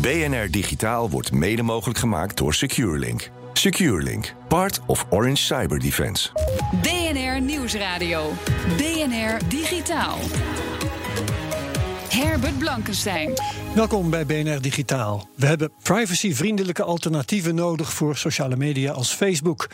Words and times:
BNR 0.00 0.50
Digitaal 0.50 1.10
wordt 1.10 1.32
mede 1.32 1.62
mogelijk 1.62 1.98
gemaakt 1.98 2.36
door 2.36 2.54
SecureLink. 2.54 3.30
SecureLink, 3.52 4.34
part 4.48 4.80
of 4.86 5.06
Orange 5.10 5.36
Cyber 5.42 5.78
Defense. 5.78 6.28
BNR 6.82 7.40
Nieuwsradio. 7.40 8.32
BNR 8.76 9.48
Digitaal. 9.48 10.18
Herbert 12.08 12.58
Blankenstein. 12.58 13.32
Welkom 13.74 14.10
bij 14.10 14.26
BNR 14.26 14.60
Digitaal. 14.60 15.28
We 15.34 15.46
hebben 15.46 15.72
privacyvriendelijke 15.82 16.82
alternatieven 16.82 17.54
nodig 17.54 17.92
voor 17.92 18.16
sociale 18.16 18.56
media 18.56 18.92
als 18.92 19.12
Facebook. 19.12 19.68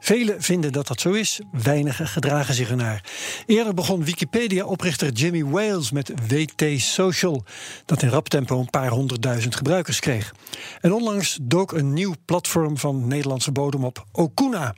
Velen 0.00 0.42
vinden 0.42 0.72
dat 0.72 0.86
dat 0.86 1.00
zo 1.00 1.10
is, 1.10 1.40
weinigen 1.52 2.08
gedragen 2.08 2.54
zich 2.54 2.70
ernaar. 2.70 3.04
Eerder 3.46 3.74
begon 3.74 4.04
Wikipedia-oprichter 4.04 5.12
Jimmy 5.12 5.44
Wales 5.44 5.90
met 5.90 6.12
WT 6.28 6.80
Social, 6.80 7.44
dat 7.84 8.02
in 8.02 8.08
rap 8.08 8.28
tempo 8.28 8.60
een 8.60 8.70
paar 8.70 8.90
honderdduizend 8.90 9.56
gebruikers 9.56 10.00
kreeg. 10.00 10.34
En 10.80 10.92
onlangs 10.92 11.38
dook 11.42 11.72
een 11.72 11.92
nieuw 11.92 12.14
platform 12.24 12.78
van 12.78 13.06
Nederlandse 13.06 13.52
bodem 13.52 13.84
op, 13.84 14.04
Okuna. 14.12 14.74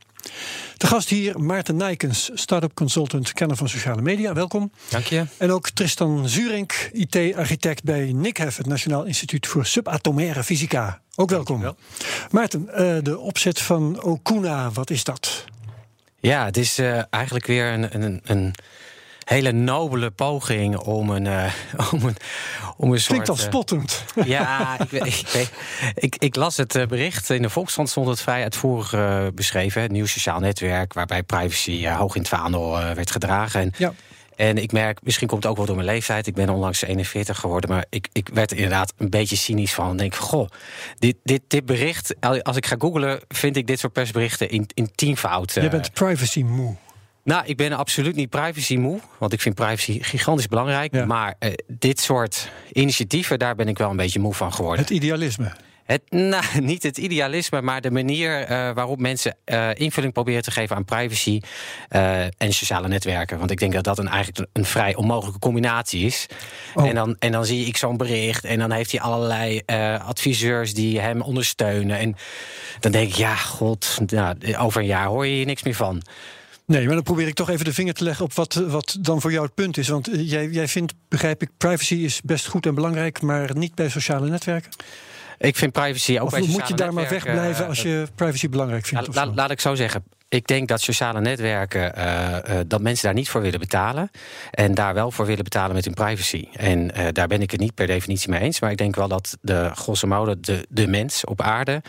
De 0.77 0.87
gast 0.87 1.09
hier, 1.09 1.41
Maarten 1.41 1.77
Nijkens, 1.77 2.31
start-up 2.35 2.75
consultant, 2.75 3.33
kenner 3.33 3.57
van 3.57 3.69
sociale 3.69 4.03
media. 4.03 4.33
Welkom. 4.33 4.73
Dank 4.89 5.05
je. 5.05 5.25
En 5.37 5.51
ook 5.51 5.71
Tristan 5.71 6.29
Zurink, 6.29 6.91
IT-architect 6.93 7.83
bij 7.85 8.13
NICHEF, 8.13 8.57
het 8.57 8.67
Nationaal 8.67 9.05
Instituut 9.05 9.47
voor 9.47 9.67
Subatomaire 9.67 10.45
Fysica. 10.45 11.01
Ook 11.15 11.31
welkom. 11.31 11.77
Maarten, 12.31 12.69
uh, 12.71 12.97
de 13.03 13.19
opzet 13.19 13.61
van 13.61 14.03
Okuna, 14.03 14.71
wat 14.71 14.91
is 14.91 15.05
dat? 15.05 15.45
Ja, 16.21 16.45
het 16.45 16.57
is 16.57 16.79
uh, 16.79 17.03
eigenlijk 17.11 17.47
weer 17.47 17.73
een, 17.73 18.03
een, 18.03 18.21
een 18.25 18.55
hele 19.31 19.53
nobele 19.53 20.11
poging 20.11 20.77
om 20.77 21.11
een, 21.11 21.25
uh, 21.25 21.45
om 21.93 22.05
een, 22.05 22.17
om 22.77 22.93
een 22.93 23.01
soort... 23.01 23.07
Klinkt 23.07 23.29
al 23.29 23.37
spottend. 23.37 24.05
Uh, 24.15 24.25
ja, 24.37 24.79
ik, 24.81 24.93
ik, 24.93 25.51
ik, 25.95 26.17
ik, 26.19 26.37
las 26.37 26.57
het 26.57 26.85
bericht. 26.89 27.31
In 27.31 27.43
de 27.43 27.51
Volkskrant 27.51 27.89
stond 27.89 28.09
het 28.09 28.21
vrij 28.21 28.43
uitvoerig 28.43 28.93
uh, 28.93 29.27
beschreven. 29.35 29.83
Het 29.83 29.91
nieuw 29.91 30.07
sociaal 30.07 30.41
netwerk 30.41 30.93
waarbij 30.93 31.23
privacy 31.23 31.89
hoog 31.89 32.15
in 32.15 32.21
het 32.21 32.31
vaandel 32.31 32.71
werd 32.71 33.11
gedragen. 33.11 33.61
En, 33.61 33.73
ja. 33.77 33.93
En 34.37 34.59
ik 34.59 34.73
merk, 34.73 34.99
misschien 35.03 35.29
komt 35.29 35.43
het 35.43 35.51
ook 35.51 35.59
wel 35.59 35.67
door 35.67 35.77
mijn 35.77 35.89
leeftijd. 35.89 36.27
Ik 36.27 36.35
ben 36.35 36.49
onlangs 36.49 36.83
41 36.83 37.39
geworden, 37.39 37.71
maar 37.71 37.85
ik, 37.91 38.09
ik 38.13 38.29
werd 38.33 38.51
er 38.51 38.57
inderdaad 38.57 38.93
een 38.97 39.11
beetje 39.11 39.37
cynisch 39.37 39.75
van. 39.75 39.93
Ik 39.93 39.99
denk, 39.99 40.15
goh, 40.15 40.49
dit, 40.99 41.17
dit, 41.23 41.43
dit 41.47 41.67
bericht, 41.67 42.15
als 42.43 42.57
ik 42.57 42.67
ga 42.67 42.77
googlen, 42.79 43.21
vind 43.29 43.57
ik 43.57 43.67
dit 43.67 43.79
soort 43.79 43.93
persberichten 43.93 44.51
in, 44.51 44.67
in 44.75 44.91
tienvoud. 44.95 45.53
Je 45.55 45.69
bent 45.69 45.93
privacy 45.93 46.43
moe. 46.43 46.77
Nou, 47.31 47.47
ik 47.47 47.57
ben 47.57 47.73
absoluut 47.73 48.17
niet 48.17 48.31
privacy 48.31 48.77
moe, 48.77 49.01
want 49.19 49.33
ik 49.33 49.41
vind 49.41 49.55
privacy 49.55 50.03
gigantisch 50.03 50.47
belangrijk. 50.47 50.95
Ja. 50.95 51.05
Maar 51.05 51.35
uh, 51.41 51.53
dit 51.67 52.01
soort 52.01 52.51
initiatieven, 52.73 53.39
daar 53.39 53.55
ben 53.55 53.69
ik 53.69 53.79
wel 53.79 53.91
een 53.91 53.97
beetje 53.97 54.21
moe 54.21 54.35
van 54.35 54.53
geworden. 54.53 54.81
Het 54.81 54.91
idealisme. 54.91 55.53
Het, 55.85 56.03
nou, 56.33 56.45
niet 56.61 56.83
het 56.83 56.99
idealisme, 56.99 57.63
maar 57.63 57.81
de 57.81 57.91
manier 57.91 58.41
uh, 58.41 58.71
waarop 58.71 58.99
mensen 58.99 59.37
uh, 59.45 59.69
invulling 59.75 60.13
proberen 60.13 60.43
te 60.43 60.51
geven 60.51 60.77
aan 60.77 60.85
privacy 60.85 61.41
uh, 61.91 62.23
en 62.23 62.53
sociale 62.53 62.89
netwerken. 62.89 63.39
Want 63.39 63.51
ik 63.51 63.59
denk 63.59 63.73
dat 63.73 63.85
dat 63.85 63.99
een, 63.99 64.09
eigenlijk 64.09 64.49
een 64.53 64.65
vrij 64.65 64.95
onmogelijke 64.95 65.39
combinatie 65.39 66.07
is. 66.07 66.27
Oh. 66.75 66.89
En, 66.89 66.95
dan, 66.95 67.17
en 67.19 67.33
dan 67.33 67.45
zie 67.45 67.67
ik 67.67 67.77
zo'n 67.77 67.97
bericht 67.97 68.45
en 68.45 68.59
dan 68.59 68.71
heeft 68.71 68.91
hij 68.91 69.01
allerlei 69.01 69.63
adviseurs 70.07 70.75
die 70.75 71.01
hem 71.01 71.21
ondersteunen. 71.21 71.99
En 71.99 72.17
dan 72.81 72.93
denk 72.93 73.09
ik, 73.09 73.15
ja, 73.15 73.35
god, 73.35 73.99
nou, 74.07 74.37
over 74.59 74.81
een 74.81 74.87
jaar 74.87 75.07
hoor 75.07 75.27
je 75.27 75.35
hier 75.35 75.47
niks 75.47 75.63
meer 75.63 75.75
van. 75.75 76.03
Nee, 76.71 76.87
maar 76.87 76.95
dan 76.95 77.03
probeer 77.03 77.27
ik 77.27 77.35
toch 77.35 77.51
even 77.51 77.65
de 77.65 77.73
vinger 77.73 77.95
te 77.95 78.05
leggen 78.05 78.25
op 78.25 78.33
wat, 78.33 78.55
wat 78.55 78.97
dan 79.01 79.21
voor 79.21 79.33
jou 79.33 79.45
het 79.45 79.55
punt 79.55 79.77
is. 79.77 79.89
Want 79.89 80.09
jij, 80.13 80.49
jij 80.49 80.69
vindt, 80.69 80.95
begrijp 81.09 81.43
ik, 81.43 81.51
privacy 81.57 81.95
is 81.95 82.21
best 82.21 82.47
goed 82.47 82.67
en 82.67 82.75
belangrijk, 82.75 83.23
maar 83.23 83.57
niet 83.57 83.75
bij 83.75 83.89
sociale 83.89 84.29
netwerken? 84.29 84.71
Ik 85.39 85.57
vind 85.57 85.73
privacy 85.73 86.19
ook 86.19 86.27
of 86.27 86.31
bij 86.31 86.41
moet 86.41 86.69
je 86.69 86.75
daar 86.75 86.93
maar 86.93 87.09
wegblijven 87.09 87.67
als 87.67 87.83
je 87.83 88.07
privacy 88.15 88.49
belangrijk 88.49 88.87
vindt? 88.87 89.15
La, 89.15 89.27
la, 89.27 89.33
laat 89.33 89.51
ik 89.51 89.61
zo 89.61 89.75
zeggen. 89.75 90.05
Ik 90.31 90.47
denk 90.47 90.69
dat 90.69 90.81
sociale 90.81 91.21
netwerken, 91.21 91.93
uh, 91.99 92.05
uh, 92.49 92.61
dat 92.67 92.81
mensen 92.81 93.05
daar 93.05 93.15
niet 93.15 93.29
voor 93.29 93.41
willen 93.41 93.59
betalen. 93.59 94.11
En 94.51 94.75
daar 94.75 94.95
wel 94.95 95.11
voor 95.11 95.27
willen 95.27 95.45
betalen 95.45 95.75
met 95.75 95.85
hun 95.85 95.95
privacy. 95.95 96.49
En 96.53 96.91
uh, 96.97 97.07
daar 97.13 97.27
ben 97.27 97.43
ik 97.43 97.51
het 97.51 97.61
niet 97.61 97.75
per 97.75 97.87
definitie 97.87 98.31
mee 98.31 98.41
eens. 98.41 98.61
Maar 98.61 98.71
ik 98.71 98.77
denk 98.77 98.97
wel 98.97 99.09
dat 99.09 99.37
de 99.41 99.71
grosso 99.75 100.07
modo 100.07 100.35
de, 100.41 100.67
de 100.69 100.87
mens 100.87 101.25
op 101.25 101.41
aarde 101.41 101.83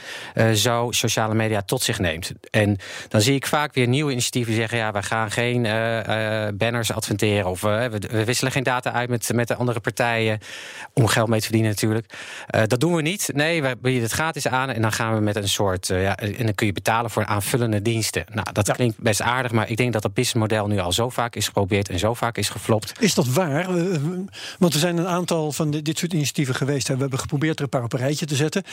zo 0.54 0.88
sociale 0.92 1.34
media 1.34 1.62
tot 1.62 1.82
zich 1.82 2.00
neemt. 2.00 2.32
En 2.52 2.78
dan 3.08 3.22
zie 3.22 3.36
ik 3.36 3.46
vaak 3.46 3.74
weer 3.74 3.88
nieuwe 3.88 4.12
initiatieven 4.12 4.54
zeggen: 4.54 4.78
ja, 4.78 4.92
we 4.92 5.04
gaan 5.04 5.32
geen 5.32 5.62
banners 6.58 6.92
adverteren. 6.92 7.50
Of 7.50 7.62
we, 7.62 8.00
we, 8.10 8.26
wisselen 8.26 8.52
geen 8.52 8.64
data 8.64 8.92
uit 8.92 9.10
met, 9.10 9.34
met 9.34 9.48
de 9.48 9.56
andere 9.56 9.80
partijen. 9.80 10.40
Om 10.94 11.08
geld 11.08 11.28
mee 11.28 11.40
te 11.40 11.46
verdienen 11.46 11.72
natuurlijk. 11.72 12.14
dat 12.68 12.80
doen 12.80 12.96
we 12.96 13.02
niet. 13.02 13.30
Nee, 13.34 13.62
we 13.62 13.78
bieden 13.82 14.04
het 14.04 14.12
gratis 14.12 14.48
aan. 14.48 14.70
En 14.70 14.82
dan 14.82 14.92
gaan 14.92 15.16
we 15.16 15.22
met 15.22 15.36
een 15.36 15.50
soort. 15.50 15.88
ja, 15.88 16.18
en 16.18 16.46
dan 16.46 16.56
kun 16.56 16.66
je 16.66 16.74
betalen 16.74 17.12
voor 17.12 17.26
aanvullende 17.26 17.82
diensten. 17.82 18.26
Nou, 18.34 18.52
dat 18.52 18.68
ja. 18.68 18.74
klinkt 18.74 19.00
best 19.00 19.22
aardig, 19.22 19.52
maar 19.52 19.70
ik 19.70 19.78
denk 19.78 19.94
dat 19.94 20.02
dat 20.02 20.14
businessmodel 20.14 20.68
nu 20.68 20.80
al 20.80 20.92
zo 20.92 21.10
vaak 21.10 21.36
is 21.36 21.46
geprobeerd 21.46 21.90
en 21.90 22.00
zo 22.00 22.14
vaak 22.14 22.38
is 22.38 22.50
geflopt. 22.50 22.94
Is 23.00 23.14
dat 23.14 23.28
waar? 23.28 23.68
Want 24.60 24.74
er 24.74 24.80
zijn 24.80 24.98
een 24.98 25.08
aantal 25.08 25.52
van 25.52 25.72
dit 25.72 25.98
soort 25.98 26.14
initiatieven 26.14 26.56
geweest. 26.56 26.88
We 26.88 26.96
hebben 26.98 27.20
geprobeerd 27.20 27.58
er 27.58 27.64
een 27.64 27.70
paar 27.70 27.84
op 27.84 27.94
een 27.94 28.00
rijtje 28.00 28.26
te 28.26 28.36
zetten. 28.36 28.64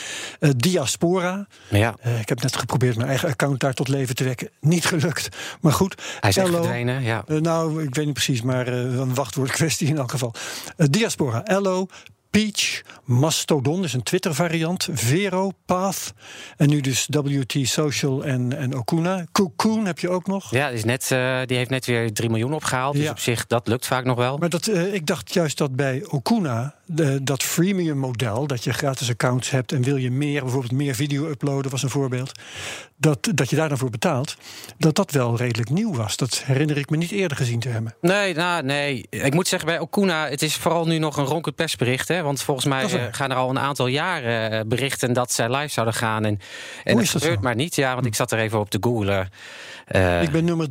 Uh, 0.41 0.51
Diaspora. 0.57 1.47
Ja. 1.69 1.95
Uh, 2.07 2.21
ik 2.21 2.29
heb 2.29 2.43
net 2.43 2.57
geprobeerd 2.57 2.97
mijn 2.97 3.09
eigen 3.09 3.29
account 3.29 3.61
daar 3.61 3.75
tot 3.75 3.89
leven 3.89 4.15
te 4.15 4.25
wekken. 4.25 4.51
Niet 4.61 4.85
gelukt. 4.85 5.29
Maar 5.61 5.73
goed. 5.73 6.03
Hij 6.21 6.31
is 6.31 6.37
verdwenen, 6.37 7.03
ja. 7.03 7.25
Uh, 7.27 7.41
nou, 7.41 7.83
ik 7.83 7.95
weet 7.95 8.05
niet 8.05 8.15
precies, 8.15 8.43
maar 8.43 8.67
een 8.69 9.15
wachtwoord 9.15 9.51
kwestie 9.51 9.89
in 9.89 9.97
elk 9.97 10.11
geval. 10.11 10.35
Diaspora, 10.77 11.45
Ello, 11.45 11.87
Peach, 12.31 12.83
Mastodon 13.05 13.85
is 13.85 13.93
een 13.93 14.03
Twitter-variant, 14.03 14.89
Vero, 14.93 15.51
Path 15.67 16.13
en 16.57 16.69
nu 16.69 16.81
dus 16.81 17.09
WT 17.11 17.55
Social 17.63 18.25
en, 18.25 18.57
en 18.57 18.77
Okuna. 18.77 19.25
Cocoon 19.33 19.87
heb 19.87 19.99
je 19.99 20.09
ook 20.09 20.27
nog. 20.27 20.51
Ja, 20.51 20.69
die, 20.69 20.77
is 20.77 20.85
net, 20.85 21.11
uh, 21.13 21.41
die 21.45 21.57
heeft 21.57 21.71
net 21.71 21.87
weer 21.87 22.13
3 22.13 22.29
miljoen 22.31 22.53
opgehaald. 22.55 22.95
Dus 22.95 23.05
Ja. 23.05 23.11
op 23.11 23.19
zich, 23.19 23.47
dat 23.47 23.69
lukt 23.69 23.87
vaak 23.87 24.05
nog 24.05 24.17
wel. 24.17 24.37
Maar 24.39 24.49
dat, 24.49 24.67
uh, 24.67 24.95
ik 24.95 25.07
dacht 25.07 25.35
juist 25.35 25.59
dat 25.59 25.77
bij 25.77 26.05
Okuna, 26.09 26.75
de, 26.89 27.23
dat 27.23 27.43
freemium 27.43 27.99
model, 27.99 28.47
dat 28.47 28.65
je 28.65 28.73
gratis 28.73 29.11
accounts 29.11 29.51
hebt 29.51 29.73
en 29.73 29.83
wil 29.83 29.97
je 29.97 30.11
meer, 30.11 30.43
bijvoorbeeld 30.43 30.73
meer 30.73 30.95
video 30.95 31.29
uploaden, 31.29 31.71
was 31.71 31.83
een 31.83 31.91
voorbeeld, 31.91 32.33
dat, 32.97 33.29
dat 33.35 33.51
je 33.51 33.57
daar 33.57 33.69
dan 33.69 33.79
voor 33.79 33.91
betaalt, 33.91 34.37
dat 34.79 34.95
dat 34.95 35.11
wel 35.11 35.37
redelijk 35.37 35.71
nieuw 35.71 35.95
was. 35.95 36.17
Dat 36.17 36.43
herinner 36.45 36.77
ik 36.77 36.91
me 36.91 36.97
niet 36.97 37.11
eerder 37.11 37.37
gezien 37.37 37.61
te 37.61 37.69
hebben. 37.69 37.95
Nee, 38.01 38.35
nou, 38.35 38.63
nee. 38.63 39.07
Ik 39.11 39.35
moet 39.35 39.49
zeggen, 39.49 39.69
bij 39.69 39.79
Okuna, 39.79 40.29
het 40.29 40.43
is 40.43 40.57
vooral 40.57 40.87
nu 40.87 40.99
nog 40.99 41.17
een 41.17 41.25
ronkend 41.25 41.55
persbericht. 41.55 42.09
Hè? 42.09 42.23
Want 42.23 42.43
volgens 42.43 42.67
mij 42.67 42.85
uh, 42.85 42.91
waar. 42.91 43.15
gaan 43.15 43.31
er 43.31 43.37
al 43.37 43.51
een 43.51 43.59
aantal 43.59 43.87
jaren 43.87 44.53
uh, 44.53 44.61
berichten 44.67 45.13
dat 45.13 45.33
zij 45.33 45.51
live 45.51 45.73
zouden 45.73 45.95
gaan. 45.95 46.25
En, 46.25 46.41
en 46.85 46.97
dat 46.97 47.09
gebeurt 47.09 47.35
zo? 47.35 47.41
maar 47.41 47.55
niet. 47.55 47.75
Ja, 47.75 47.95
want 47.95 48.07
ik 48.07 48.15
zat 48.15 48.33
er 48.33 48.39
even 48.39 48.59
op 48.59 48.71
te 48.71 48.79
googlen. 48.81 49.29
Uh, 49.97 50.23
ik 50.23 50.31
ben 50.31 50.45
nummer 50.45 50.67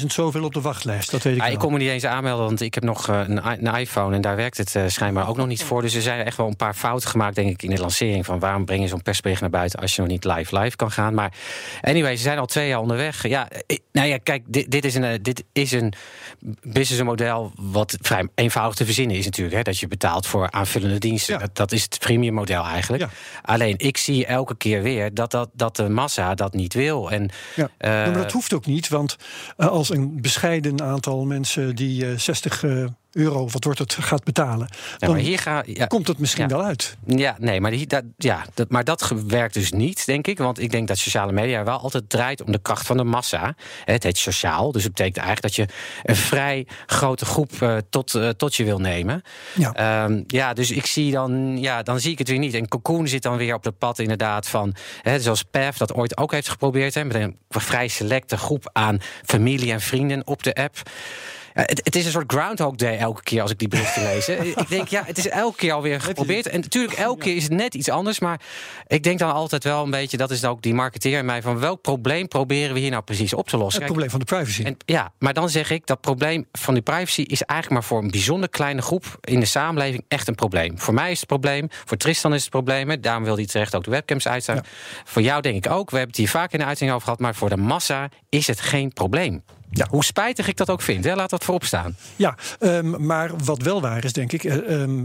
23.000 0.00 0.06
zoveel 0.06 0.44
op 0.44 0.52
de 0.52 0.60
wachtlijst, 0.60 1.10
dat 1.10 1.22
weet 1.22 1.36
ik 1.36 1.42
ah, 1.42 1.52
ik 1.52 1.58
kon 1.58 1.72
me 1.72 1.78
niet 1.78 1.88
eens 1.88 2.04
aanmelden, 2.04 2.44
want 2.44 2.60
ik 2.60 2.74
heb 2.74 2.82
nog 2.82 3.08
een, 3.08 3.50
een, 3.50 3.74
iPhone 3.74 4.14
en 4.14 4.20
daar 4.20 4.36
werkt 4.36 4.56
het 4.56 4.76
schijnbaar 4.86 5.28
ook 5.28 5.36
nog 5.36 5.43
niet 5.48 5.62
voor. 5.62 5.82
Dus 5.82 5.94
er 5.94 6.02
zijn 6.02 6.24
echt 6.24 6.36
wel 6.36 6.46
een 6.46 6.56
paar 6.56 6.74
fouten 6.74 7.08
gemaakt, 7.08 7.34
denk 7.34 7.50
ik, 7.50 7.62
in 7.62 7.70
de 7.70 7.80
lancering. 7.80 8.24
Van 8.24 8.38
waarom 8.38 8.64
breng 8.64 8.82
je 8.82 8.88
zo'n 8.88 9.02
persbericht 9.02 9.40
naar 9.40 9.50
buiten 9.50 9.80
als 9.80 9.94
je 9.94 10.00
nog 10.00 10.10
niet 10.10 10.24
live 10.24 10.58
live 10.58 10.76
kan 10.76 10.90
gaan. 10.90 11.14
Maar 11.14 11.32
anyway, 11.80 12.16
ze 12.16 12.22
zijn 12.22 12.38
al 12.38 12.46
twee 12.46 12.68
jaar 12.68 12.80
onderweg. 12.80 13.28
Ja, 13.28 13.48
nou 13.92 14.08
ja, 14.08 14.18
kijk, 14.18 14.42
dit, 14.46 14.70
dit, 14.70 14.84
is 14.84 14.94
een, 14.94 15.04
eh, 15.04 15.18
dit 15.22 15.44
is 15.52 15.72
een 15.72 15.92
businessmodel 16.62 17.52
wat 17.56 17.96
vrij 18.00 18.28
eenvoudig 18.34 18.74
te 18.74 18.84
verzinnen 18.84 19.16
is 19.16 19.24
natuurlijk. 19.24 19.56
Hè, 19.56 19.62
dat 19.62 19.78
je 19.78 19.88
betaalt 19.88 20.26
voor 20.26 20.50
aanvullende 20.50 20.98
diensten. 20.98 21.34
Ja. 21.34 21.40
Dat, 21.40 21.56
dat 21.56 21.72
is 21.72 21.82
het 21.82 21.98
premium 21.98 22.34
model 22.34 22.64
eigenlijk. 22.64 23.02
Ja. 23.02 23.08
Alleen, 23.42 23.74
ik 23.78 23.96
zie 23.96 24.26
elke 24.26 24.56
keer 24.56 24.82
weer 24.82 25.14
dat, 25.14 25.30
dat, 25.30 25.50
dat 25.52 25.76
de 25.76 25.88
massa 25.88 26.34
dat 26.34 26.54
niet 26.54 26.74
wil. 26.74 27.10
En, 27.10 27.30
Ja, 27.54 27.70
eh, 27.78 27.90
maar 27.90 28.12
dat 28.12 28.32
hoeft 28.32 28.52
ook 28.52 28.66
niet, 28.66 28.88
want 28.88 29.16
uh, 29.56 29.66
als 29.66 29.90
een 29.90 30.20
bescheiden 30.20 30.82
aantal 30.82 31.24
mensen 31.24 31.76
die 31.76 32.04
uh, 32.04 32.18
60 32.18 32.62
uh, 32.62 32.86
euro, 33.14 33.48
wat 33.48 33.64
wordt 33.64 33.78
het, 33.78 33.94
gaat 34.00 34.24
betalen, 34.24 34.68
Ja, 34.98 35.08
maar 35.08 35.18
hier 35.18 35.38
ga, 35.38 35.62
ja, 35.66 35.86
komt 35.86 36.08
het 36.08 36.18
misschien 36.18 36.48
ja. 36.48 36.56
wel 36.56 36.64
uit. 36.64 36.96
Ja, 37.06 37.36
nee, 37.38 37.60
maar, 37.60 37.70
die, 37.70 37.86
dat, 37.86 38.04
ja, 38.16 38.44
dat, 38.54 38.70
maar 38.70 38.84
dat 38.84 39.12
werkt 39.26 39.54
dus 39.54 39.72
niet, 39.72 40.06
denk 40.06 40.26
ik. 40.26 40.38
Want 40.38 40.60
ik 40.60 40.70
denk 40.70 40.88
dat 40.88 40.98
sociale 40.98 41.32
media 41.32 41.64
wel 41.64 41.78
altijd 41.78 42.10
draait 42.10 42.42
om 42.42 42.52
de 42.52 42.58
kracht 42.62 42.86
van 42.86 42.96
de 42.96 43.04
massa. 43.04 43.54
Het 43.84 44.02
heet 44.02 44.18
sociaal, 44.18 44.72
dus 44.72 44.82
het 44.82 44.92
betekent 44.92 45.24
eigenlijk 45.24 45.56
dat 45.56 45.66
je 45.66 45.74
een 46.02 46.16
vrij 46.16 46.66
grote 46.86 47.24
groep 47.24 47.52
eh, 47.62 47.76
tot, 47.90 48.14
eh, 48.14 48.28
tot 48.28 48.54
je 48.54 48.64
wil 48.64 48.78
nemen. 48.78 49.22
Ja. 49.54 49.72
Ehm, 49.72 50.22
ja, 50.26 50.52
dus 50.52 50.70
ik 50.70 50.86
zie 50.86 51.12
dan, 51.12 51.58
ja, 51.60 51.82
dan 51.82 52.00
zie 52.00 52.12
ik 52.12 52.18
het 52.18 52.28
weer 52.28 52.38
niet. 52.38 52.54
En 52.54 52.68
Cocoon 52.68 53.08
zit 53.08 53.22
dan 53.22 53.36
weer 53.36 53.54
op 53.54 53.64
het 53.64 53.78
pad 53.78 53.98
inderdaad 53.98 54.48
van, 54.48 54.74
hè, 55.02 55.20
zoals 55.20 55.42
Pef 55.42 55.76
dat 55.76 55.94
ooit 55.94 56.16
ook 56.16 56.32
heeft 56.32 56.48
geprobeerd, 56.48 56.94
hè, 56.94 57.04
met 57.04 57.16
een 57.16 57.38
vrij 57.48 57.88
selecte 57.88 58.36
groep 58.36 58.70
aan 58.72 58.98
familie 59.24 59.72
en 59.72 59.80
vrienden 59.80 60.26
op 60.26 60.42
de 60.42 60.54
app. 60.54 60.82
Het, 61.54 61.80
het 61.84 61.96
is 61.96 62.04
een 62.04 62.10
soort 62.10 62.32
Groundhog 62.32 62.74
Day 62.74 62.96
elke 62.98 63.22
keer 63.22 63.42
als 63.42 63.50
ik 63.50 63.58
die 63.58 63.68
berichten 63.68 64.02
lees. 64.12 64.28
ik 64.28 64.68
denk, 64.68 64.88
ja, 64.88 65.02
het 65.06 65.18
is 65.18 65.28
elke 65.28 65.56
keer 65.56 65.72
alweer 65.72 66.00
geprobeerd. 66.00 66.46
En 66.46 66.60
natuurlijk, 66.60 66.98
elke 66.98 67.22
keer 67.22 67.36
is 67.36 67.42
het 67.42 67.52
net 67.52 67.74
iets 67.74 67.88
anders. 67.88 68.18
Maar 68.18 68.40
ik 68.86 69.02
denk 69.02 69.18
dan 69.18 69.32
altijd 69.32 69.64
wel 69.64 69.84
een 69.84 69.90
beetje, 69.90 70.16
dat 70.16 70.30
is 70.30 70.40
dan 70.40 70.50
ook 70.50 70.62
die 70.62 70.74
marketeer 70.74 71.18
in 71.18 71.24
mij, 71.24 71.42
van 71.42 71.58
welk 71.58 71.80
probleem 71.82 72.28
proberen 72.28 72.74
we 72.74 72.80
hier 72.80 72.90
nou 72.90 73.02
precies 73.02 73.34
op 73.34 73.48
te 73.48 73.56
lossen? 73.56 73.82
Het 73.82 73.90
Kijk, 73.92 74.00
probleem 74.00 74.10
van 74.10 74.18
de 74.20 74.24
privacy. 74.24 74.62
en, 74.62 74.76
ja, 74.94 75.12
maar 75.18 75.34
dan 75.34 75.48
zeg 75.50 75.70
ik 75.70 75.86
dat 75.86 76.00
probleem 76.00 76.46
van 76.52 76.74
die 76.74 76.82
privacy 76.82 77.20
is 77.20 77.42
eigenlijk 77.42 77.80
maar 77.80 77.88
voor 77.88 78.02
een 78.02 78.10
bijzonder 78.10 78.48
kleine 78.48 78.82
groep 78.82 79.04
in 79.20 79.40
de 79.40 79.46
samenleving 79.46 80.04
echt 80.08 80.28
een 80.28 80.34
probleem. 80.34 80.78
Voor 80.78 80.94
mij 80.94 81.10
is 81.10 81.18
het 81.18 81.28
probleem, 81.28 81.68
voor 81.84 81.96
Tristan 81.96 82.34
is 82.34 82.40
het 82.40 82.50
probleem. 82.50 82.88
hè. 82.90 83.00
Daarom 83.00 83.24
wil 83.24 83.36
hij 83.36 83.46
terecht 83.46 83.74
ook 83.74 83.84
de 83.84 83.90
webcams 83.90 84.28
uitstaan. 84.28 84.60
Voor 85.04 85.22
jou 85.22 85.40
denk 85.40 85.64
ik 85.64 85.72
ook. 85.72 85.90
We 85.90 85.96
hebben 85.96 86.16
het 86.16 86.24
hier 86.24 86.30
vaak 86.30 86.52
in 86.52 86.58
de 86.58 86.64
uitzending 86.64 86.96
over 86.96 87.04
gehad. 87.08 87.20
Maar 87.22 87.34
voor 87.34 87.48
de 87.48 87.56
massa 87.56 88.08
is 88.28 88.46
het 88.46 88.60
geen 88.60 88.92
probleem. 88.92 89.42
Ja. 89.76 89.86
Hoe 89.90 90.04
spijtig 90.04 90.48
ik 90.48 90.56
dat 90.56 90.70
ook 90.70 90.82
vind, 90.82 91.04
hè? 91.04 91.14
laat 91.14 91.30
dat 91.30 91.44
voorop 91.44 91.64
staan. 91.64 91.96
Ja, 92.16 92.36
ehm, 92.58 93.06
maar 93.06 93.30
wat 93.44 93.62
wel 93.62 93.80
waar 93.80 94.04
is, 94.04 94.12
denk 94.12 94.32
ik, 94.32 94.44
eh, 94.44 94.82
ehm, 94.82 95.04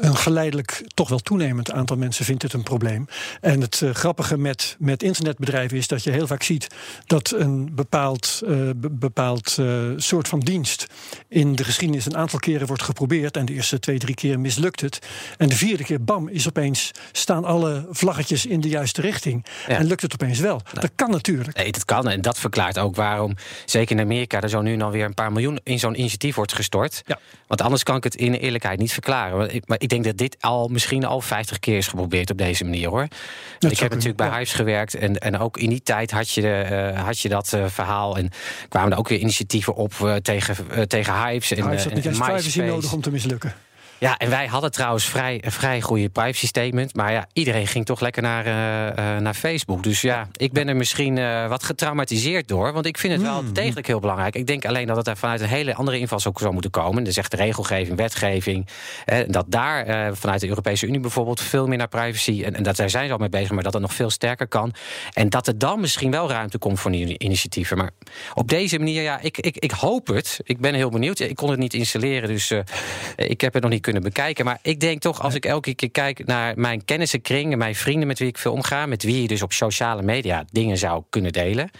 een 0.00 0.16
geleidelijk 0.16 0.84
toch 0.94 1.08
wel 1.08 1.18
toenemend 1.18 1.70
aantal 1.72 1.96
mensen 1.96 2.24
vindt 2.24 2.42
het 2.42 2.52
een 2.52 2.62
probleem. 2.62 3.06
En 3.40 3.60
het 3.60 3.82
eh, 3.82 3.90
grappige 3.90 4.38
met, 4.38 4.76
met 4.78 5.02
internetbedrijven 5.02 5.76
is 5.76 5.86
dat 5.88 6.04
je 6.04 6.10
heel 6.10 6.26
vaak 6.26 6.42
ziet 6.42 6.66
dat 7.06 7.30
een 7.30 7.74
bepaald, 7.74 8.40
eh, 8.44 8.50
be- 8.76 8.90
bepaald 8.90 9.56
eh, 9.58 9.66
soort 9.96 10.28
van 10.28 10.40
dienst 10.40 10.86
in 11.28 11.54
de 11.54 11.64
geschiedenis 11.64 12.06
een 12.06 12.16
aantal 12.16 12.38
keren 12.38 12.66
wordt 12.66 12.82
geprobeerd. 12.82 13.36
En 13.36 13.44
de 13.44 13.52
eerste 13.52 13.78
twee, 13.78 13.98
drie 13.98 14.14
keer 14.14 14.40
mislukt 14.40 14.80
het. 14.80 14.98
En 15.36 15.48
de 15.48 15.56
vierde 15.56 15.84
keer, 15.84 16.04
bam, 16.04 16.28
is 16.28 16.48
opeens 16.48 16.90
staan 17.12 17.44
alle 17.44 17.86
vlaggetjes 17.90 18.46
in 18.46 18.60
de 18.60 18.68
juiste 18.68 19.00
richting. 19.00 19.46
Ja. 19.66 19.78
En 19.78 19.86
lukt 19.86 20.02
het 20.02 20.12
opeens 20.12 20.38
wel. 20.38 20.60
Dat 20.72 20.90
kan 20.94 21.10
natuurlijk. 21.10 21.56
Nee, 21.56 21.72
dat 21.72 21.84
kan. 21.84 22.08
En 22.08 22.20
dat 22.20 22.38
verklaart 22.38 22.78
ook 22.78 22.96
waarom, 22.96 23.34
zeker 23.64 23.96
in 23.96 24.02
Amerika, 24.02 24.40
er 24.40 24.48
zo 24.48 24.60
nu 24.60 24.76
dan 24.76 24.90
weer 24.90 25.04
een 25.04 25.14
paar 25.14 25.32
miljoen 25.32 25.58
in 25.62 25.78
zo'n 25.78 25.98
initiatief 25.98 26.34
wordt 26.34 26.52
gestort. 26.52 27.02
Ja. 27.06 27.18
Want 27.46 27.62
anders 27.62 27.82
kan 27.82 27.96
ik 27.96 28.04
het 28.04 28.14
in 28.14 28.34
eerlijkheid 28.34 28.78
niet 28.78 28.92
verklaren. 28.92 29.62
Maar 29.66 29.80
ik 29.80 29.89
denk 29.90 30.04
dat 30.04 30.16
dit 30.16 30.36
al 30.40 30.68
misschien 30.68 31.04
al 31.04 31.20
50 31.20 31.58
keer 31.58 31.76
is 31.76 31.88
geprobeerd 31.88 32.30
op 32.30 32.38
deze 32.38 32.64
manier 32.64 32.88
hoor. 32.88 33.02
ik 33.02 33.10
zou 33.58 33.74
heb 33.74 33.90
natuurlijk 33.90 34.16
bij 34.16 34.26
ja. 34.26 34.36
Hives 34.36 34.52
gewerkt. 34.52 34.94
En, 34.94 35.18
en 35.18 35.38
ook 35.38 35.56
in 35.56 35.68
die 35.68 35.82
tijd 35.82 36.10
had 36.10 36.30
je, 36.30 36.40
de, 36.40 36.52
eh, 36.52 37.04
had 37.04 37.18
je 37.18 37.28
dat 37.28 37.52
eh, 37.52 37.64
verhaal. 37.66 38.16
En 38.16 38.30
kwamen 38.68 38.92
er 38.92 38.98
ook 38.98 39.08
weer 39.08 39.18
initiatieven 39.18 39.74
op 39.74 39.92
eh, 40.00 40.14
tegen, 40.14 40.56
tegen 40.88 41.26
Hives. 41.26 41.50
En, 41.50 41.56
dat 41.56 41.66
en- 41.66 41.94
niet 41.94 42.06
en 42.06 42.14
juist 42.14 42.18
privacy 42.20 42.60
nodig 42.60 42.92
om 42.92 43.00
te 43.00 43.10
mislukken? 43.10 43.54
Ja, 44.00 44.18
en 44.18 44.30
wij 44.30 44.46
hadden 44.46 44.70
trouwens 44.70 45.04
vrij, 45.04 45.38
een 45.44 45.52
vrij 45.52 45.80
goede 45.80 46.08
privacy 46.08 46.46
statement. 46.46 46.94
Maar 46.94 47.12
ja, 47.12 47.26
iedereen 47.32 47.66
ging 47.66 47.86
toch 47.86 48.00
lekker 48.00 48.22
naar, 48.22 48.46
eh, 48.46 48.88
eh, 48.88 49.22
naar 49.22 49.34
Facebook. 49.34 49.82
Dus 49.82 50.00
ja, 50.00 50.28
ik 50.36 50.52
ben 50.52 50.68
er 50.68 50.76
misschien 50.76 51.18
eh, 51.18 51.48
wat 51.48 51.62
getraumatiseerd 51.62 52.48
door. 52.48 52.72
Want 52.72 52.86
ik 52.86 52.98
vind 52.98 53.12
het 53.12 53.22
wel 53.22 53.52
degelijk 53.52 53.86
heel 53.86 54.00
belangrijk. 54.00 54.34
Ik 54.34 54.46
denk 54.46 54.64
alleen 54.64 54.86
dat 54.86 54.96
het 54.96 55.06
er 55.06 55.16
vanuit 55.16 55.40
een 55.40 55.48
hele 55.48 55.74
andere 55.74 55.98
invalshoek 55.98 56.38
zou 56.38 56.52
moeten 56.52 56.70
komen. 56.70 57.04
Dus 57.04 57.16
echt 57.16 57.34
regelgeving, 57.34 57.96
wetgeving. 57.96 58.68
Eh, 59.04 59.18
dat 59.26 59.44
daar 59.48 60.16
vanuit 60.16 60.40
de 60.40 60.48
Europese 60.48 60.86
Unie 60.86 61.00
bijvoorbeeld 61.00 61.40
veel 61.40 61.66
meer 61.66 61.78
naar 61.78 61.88
privacy. 61.88 62.42
En, 62.44 62.54
en 62.54 62.62
dat, 62.62 62.76
daar 62.76 62.90
zijn 62.90 63.06
ze 63.06 63.12
al 63.12 63.18
mee 63.18 63.28
bezig, 63.28 63.50
maar 63.50 63.62
dat 63.62 63.72
het 63.72 63.82
nog 63.82 63.94
veel 63.94 64.10
sterker 64.10 64.48
kan. 64.48 64.72
En 65.12 65.28
dat 65.28 65.46
er 65.46 65.58
dan 65.58 65.80
misschien 65.80 66.10
wel 66.10 66.28
ruimte 66.28 66.58
komt 66.58 66.80
voor 66.80 66.90
nieuwe 66.90 67.18
initiatieven. 67.18 67.76
Maar 67.76 67.90
op 68.34 68.48
deze 68.48 68.78
manier, 68.78 69.02
ja, 69.02 69.20
ik, 69.20 69.38
ik, 69.38 69.56
ik 69.56 69.70
hoop 69.70 70.06
het. 70.06 70.40
Ik 70.42 70.58
ben 70.58 70.74
heel 70.74 70.90
benieuwd. 70.90 71.18
Ik 71.18 71.36
kon 71.36 71.50
het 71.50 71.58
niet 71.58 71.74
installeren, 71.74 72.28
dus 72.28 72.52
ik 73.16 73.40
heb 73.40 73.52
het 73.52 73.62
nog 73.62 73.70
niet 73.70 73.80
kunnen 73.80 73.89
bekijken. 73.98 74.44
Maar 74.44 74.58
ik 74.62 74.80
denk 74.80 75.00
toch, 75.00 75.22
als 75.22 75.34
ik 75.34 75.44
elke 75.44 75.74
keer 75.74 75.90
kijk 75.90 76.26
naar 76.26 76.58
mijn 76.58 76.84
kennissenkring... 76.84 77.52
en 77.52 77.58
mijn 77.58 77.74
vrienden 77.74 78.06
met 78.06 78.18
wie 78.18 78.28
ik 78.28 78.38
veel 78.38 78.52
omga... 78.52 78.86
met 78.86 79.02
wie 79.02 79.22
je 79.22 79.28
dus 79.28 79.42
op 79.42 79.52
sociale 79.52 80.02
media 80.02 80.44
dingen 80.52 80.78
zou 80.78 81.02
kunnen 81.10 81.32
delen... 81.32 81.70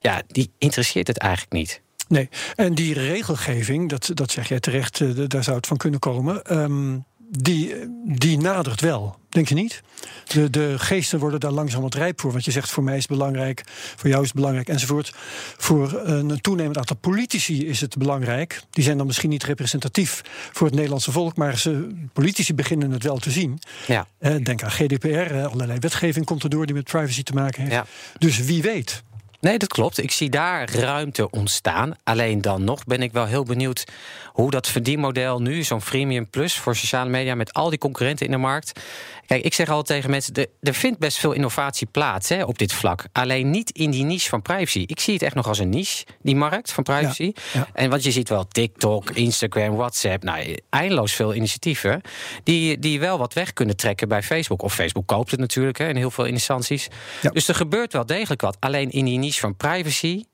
ja, 0.00 0.22
die 0.26 0.50
interesseert 0.58 1.06
het 1.06 1.18
eigenlijk 1.18 1.52
niet. 1.52 1.82
Nee, 2.08 2.28
en 2.54 2.74
die 2.74 2.94
regelgeving, 2.94 3.88
dat, 3.88 4.10
dat 4.14 4.30
zeg 4.30 4.48
jij 4.48 4.60
terecht, 4.60 5.00
eh, 5.00 5.08
daar 5.26 5.44
zou 5.44 5.56
het 5.56 5.66
van 5.66 5.76
kunnen 5.76 6.00
komen. 6.00 6.42
ehm, 6.44 6.98
die, 7.38 7.74
die 8.04 8.38
nadert 8.38 8.80
wel, 8.80 9.16
denk 9.28 9.48
je 9.48 9.54
niet? 9.54 9.82
De, 10.26 10.50
de 10.50 10.74
geesten 10.78 11.18
worden 11.18 11.40
daar 11.40 11.50
langzaam 11.50 11.82
wat 11.82 11.94
rijp 11.94 12.20
voor. 12.20 12.32
Want 12.32 12.44
je 12.44 12.50
zegt, 12.50 12.70
voor 12.70 12.82
mij 12.82 12.96
is 12.96 13.08
het 13.08 13.18
belangrijk, 13.18 13.62
voor 13.96 14.08
jou 14.08 14.20
is 14.22 14.28
het 14.28 14.36
belangrijk, 14.36 14.68
enzovoort. 14.68 15.12
Voor 15.56 16.00
een 16.04 16.40
toenemend 16.40 16.78
aantal 16.78 16.96
politici 16.96 17.66
is 17.66 17.80
het 17.80 17.96
belangrijk. 17.96 18.62
Die 18.70 18.84
zijn 18.84 18.96
dan 18.96 19.06
misschien 19.06 19.30
niet 19.30 19.44
representatief 19.44 20.22
voor 20.52 20.66
het 20.66 20.74
Nederlandse 20.74 21.12
volk... 21.12 21.36
maar 21.36 21.58
ze, 21.58 21.88
politici 22.12 22.54
beginnen 22.54 22.90
het 22.90 23.02
wel 23.02 23.18
te 23.18 23.30
zien. 23.30 23.58
Ja. 23.86 24.06
Eh, 24.18 24.34
denk 24.42 24.62
aan 24.62 24.70
GDPR, 24.70 25.06
eh, 25.08 25.44
allerlei 25.44 25.78
wetgeving 25.78 26.24
komt 26.26 26.42
erdoor... 26.42 26.66
die 26.66 26.74
met 26.74 26.84
privacy 26.84 27.22
te 27.22 27.32
maken 27.32 27.62
heeft. 27.62 27.74
Ja. 27.74 27.86
Dus 28.18 28.38
wie 28.38 28.62
weet... 28.62 29.02
Nee, 29.44 29.58
dat 29.58 29.68
klopt. 29.68 30.02
Ik 30.02 30.10
zie 30.10 30.30
daar 30.30 30.70
ruimte 30.70 31.30
ontstaan. 31.30 31.94
Alleen 32.04 32.40
dan 32.40 32.64
nog 32.64 32.84
ben 32.84 33.02
ik 33.02 33.12
wel 33.12 33.26
heel 33.26 33.42
benieuwd 33.42 33.84
hoe 34.32 34.50
dat 34.50 34.68
verdienmodel 34.68 35.40
nu, 35.42 35.62
zo'n 35.62 35.80
freemium 35.80 36.30
plus 36.30 36.54
voor 36.54 36.76
sociale 36.76 37.10
media 37.10 37.34
met 37.34 37.52
al 37.52 37.70
die 37.70 37.78
concurrenten 37.78 38.26
in 38.26 38.32
de 38.32 38.38
markt. 38.38 38.80
Kijk, 39.26 39.44
ik 39.44 39.54
zeg 39.54 39.68
altijd 39.68 39.86
tegen 39.86 40.10
mensen: 40.10 40.34
er, 40.60 40.74
vindt 40.74 40.98
best 40.98 41.18
veel 41.18 41.32
innovatie 41.32 41.86
plaats 41.86 42.28
hè, 42.28 42.44
op 42.44 42.58
dit 42.58 42.72
vlak. 42.72 43.04
Alleen 43.12 43.50
niet 43.50 43.70
in 43.70 43.90
die 43.90 44.04
niche 44.04 44.28
van 44.28 44.42
privacy. 44.42 44.84
Ik 44.86 45.00
zie 45.00 45.14
het 45.14 45.22
echt 45.22 45.34
nog 45.34 45.48
als 45.48 45.58
een 45.58 45.68
niche, 45.68 46.04
die 46.22 46.36
markt 46.36 46.72
van 46.72 46.84
privacy. 46.84 47.32
ja. 47.52 47.68
En 47.72 47.90
want 47.90 48.04
je 48.04 48.10
ziet 48.10 48.28
wel 48.28 48.48
TikTok, 48.48 49.10
Instagram, 49.10 49.74
WhatsApp, 49.76 50.22
nou, 50.22 50.58
eindeloos 50.70 51.12
veel 51.12 51.34
initiatieven. 51.34 52.00
Die, 52.42 52.78
die 52.78 53.00
wel 53.00 53.18
wat 53.18 53.32
weg 53.32 53.52
kunnen 53.52 53.76
trekken 53.76 54.08
bij 54.08 54.22
Facebook. 54.22 54.62
Of 54.62 54.74
Facebook 54.74 55.06
koopt 55.06 55.30
het 55.30 55.40
natuurlijk 55.40 55.78
hè, 55.78 55.88
in 55.88 55.96
heel 55.96 56.10
veel 56.10 56.24
instanties. 56.24 56.88
Ja. 57.22 57.30
Dus 57.30 57.48
er 57.48 57.54
gebeurt 57.54 57.92
wel 57.92 58.06
degelijk 58.06 58.40
wat. 58.40 58.56
Alleen 58.60 58.90
in 58.90 59.04
die 59.04 59.18
niche 59.18 59.33
van 59.40 59.56
privacy. 59.56 60.26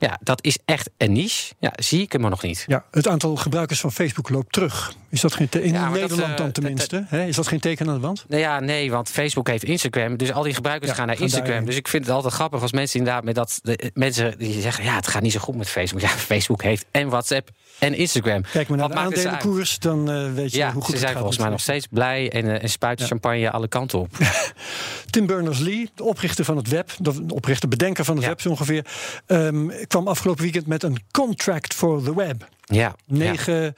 Ja, 0.00 0.18
dat 0.22 0.44
is 0.44 0.58
echt 0.64 0.90
een 0.96 1.12
niche. 1.12 1.54
Ja, 1.58 1.72
zie 1.76 2.00
ik 2.02 2.12
hem 2.12 2.20
maar 2.20 2.30
nog 2.30 2.42
niet. 2.42 2.64
Ja, 2.66 2.84
het 2.90 3.08
aantal 3.08 3.36
gebruikers 3.36 3.80
van 3.80 3.92
Facebook 3.92 4.28
loopt 4.28 4.52
terug. 4.52 4.92
Is 5.10 5.20
dat 5.20 5.34
geen 5.34 5.48
in 5.50 5.72
Ja, 5.72 5.84
dat, 5.84 5.92
Nederland 6.00 6.20
eh, 6.30 6.36
dan 6.36 6.46
dat- 6.46 6.54
tenminste? 6.54 7.04
hè? 7.08 7.24
Is 7.26 7.36
dat 7.36 7.46
geen 7.46 7.60
teken 7.60 7.88
aan 7.88 7.94
de 7.94 8.00
wand? 8.00 8.24
Nou 8.28 8.40
ja, 8.42 8.60
nee, 8.60 8.90
want 8.90 9.08
Facebook 9.10 9.48
heeft 9.48 9.64
Instagram. 9.64 10.16
Dus 10.16 10.32
al 10.32 10.42
die 10.42 10.54
gebruikers 10.54 10.90
Ja, 10.90 10.96
gaan 10.96 11.06
naar 11.06 11.20
Instagram. 11.20 11.64
Dus 11.64 11.76
ik 11.76 11.88
vind 11.88 12.04
het 12.06 12.14
altijd 12.14 12.34
grappig 12.34 12.62
als 12.62 12.72
mensen 12.72 12.98
inderdaad 12.98 13.24
met 13.24 13.34
dat. 13.34 13.58
De, 13.62 13.90
mensen 13.94 14.38
die 14.38 14.60
zeggen: 14.60 14.84
ja, 14.84 14.94
het 14.94 15.06
gaat 15.06 15.22
niet 15.22 15.32
zo 15.32 15.38
goed 15.40 15.56
met 15.56 15.68
Facebook. 15.68 16.00
Ja, 16.00 16.08
Facebook 16.32 16.62
heeft 16.62 16.86
en 16.90 17.08
WhatsApp 17.08 17.50
en 17.78 17.94
Instagram. 17.94 18.42
Kijk 18.52 18.68
maar 18.68 18.78
naar 18.78 18.88
Wat 18.88 18.96
de 18.96 19.02
aandelenkoers, 19.02 19.78
dan 19.78 20.10
eh, 20.10 20.32
weet 20.32 20.50
je 20.52 20.58
Ja, 20.58 20.72
hoe 20.72 20.82
goed 20.82 20.84
ze 20.84 20.90
het 20.90 21.00
zijn 21.00 21.10
gaat 21.12 21.18
volgens 21.20 21.38
mij 21.38 21.50
nog 21.50 21.60
steeds 21.60 21.86
blij 21.90 22.30
en, 22.32 22.44
eh, 22.48 22.62
en 22.62 22.68
spuiten 22.70 23.06
champagne 23.06 23.50
alle 23.50 23.68
kanten 23.68 23.98
op. 23.98 24.08
Tim 25.10 25.26
Berners-Lee, 25.26 25.90
de 25.94 26.04
oprichter 26.04 26.44
van 26.44 26.56
het 26.56 26.68
web, 26.68 26.90
de 26.98 27.24
oprichter, 27.28 27.68
bedenker 27.68 28.04
van 28.04 28.16
het 28.16 28.24
web 28.26 28.40
zo 28.40 28.48
ongeveer, 28.48 28.84
ehm, 29.26 29.68
kwam 29.88 30.08
afgelopen 30.08 30.42
weekend 30.42 30.66
met 30.66 30.82
een 30.82 30.98
contract 31.12 31.74
for 31.74 32.02
the 32.02 32.14
web. 32.14 32.48
Ja, 32.64 32.94
Negen 33.06 33.74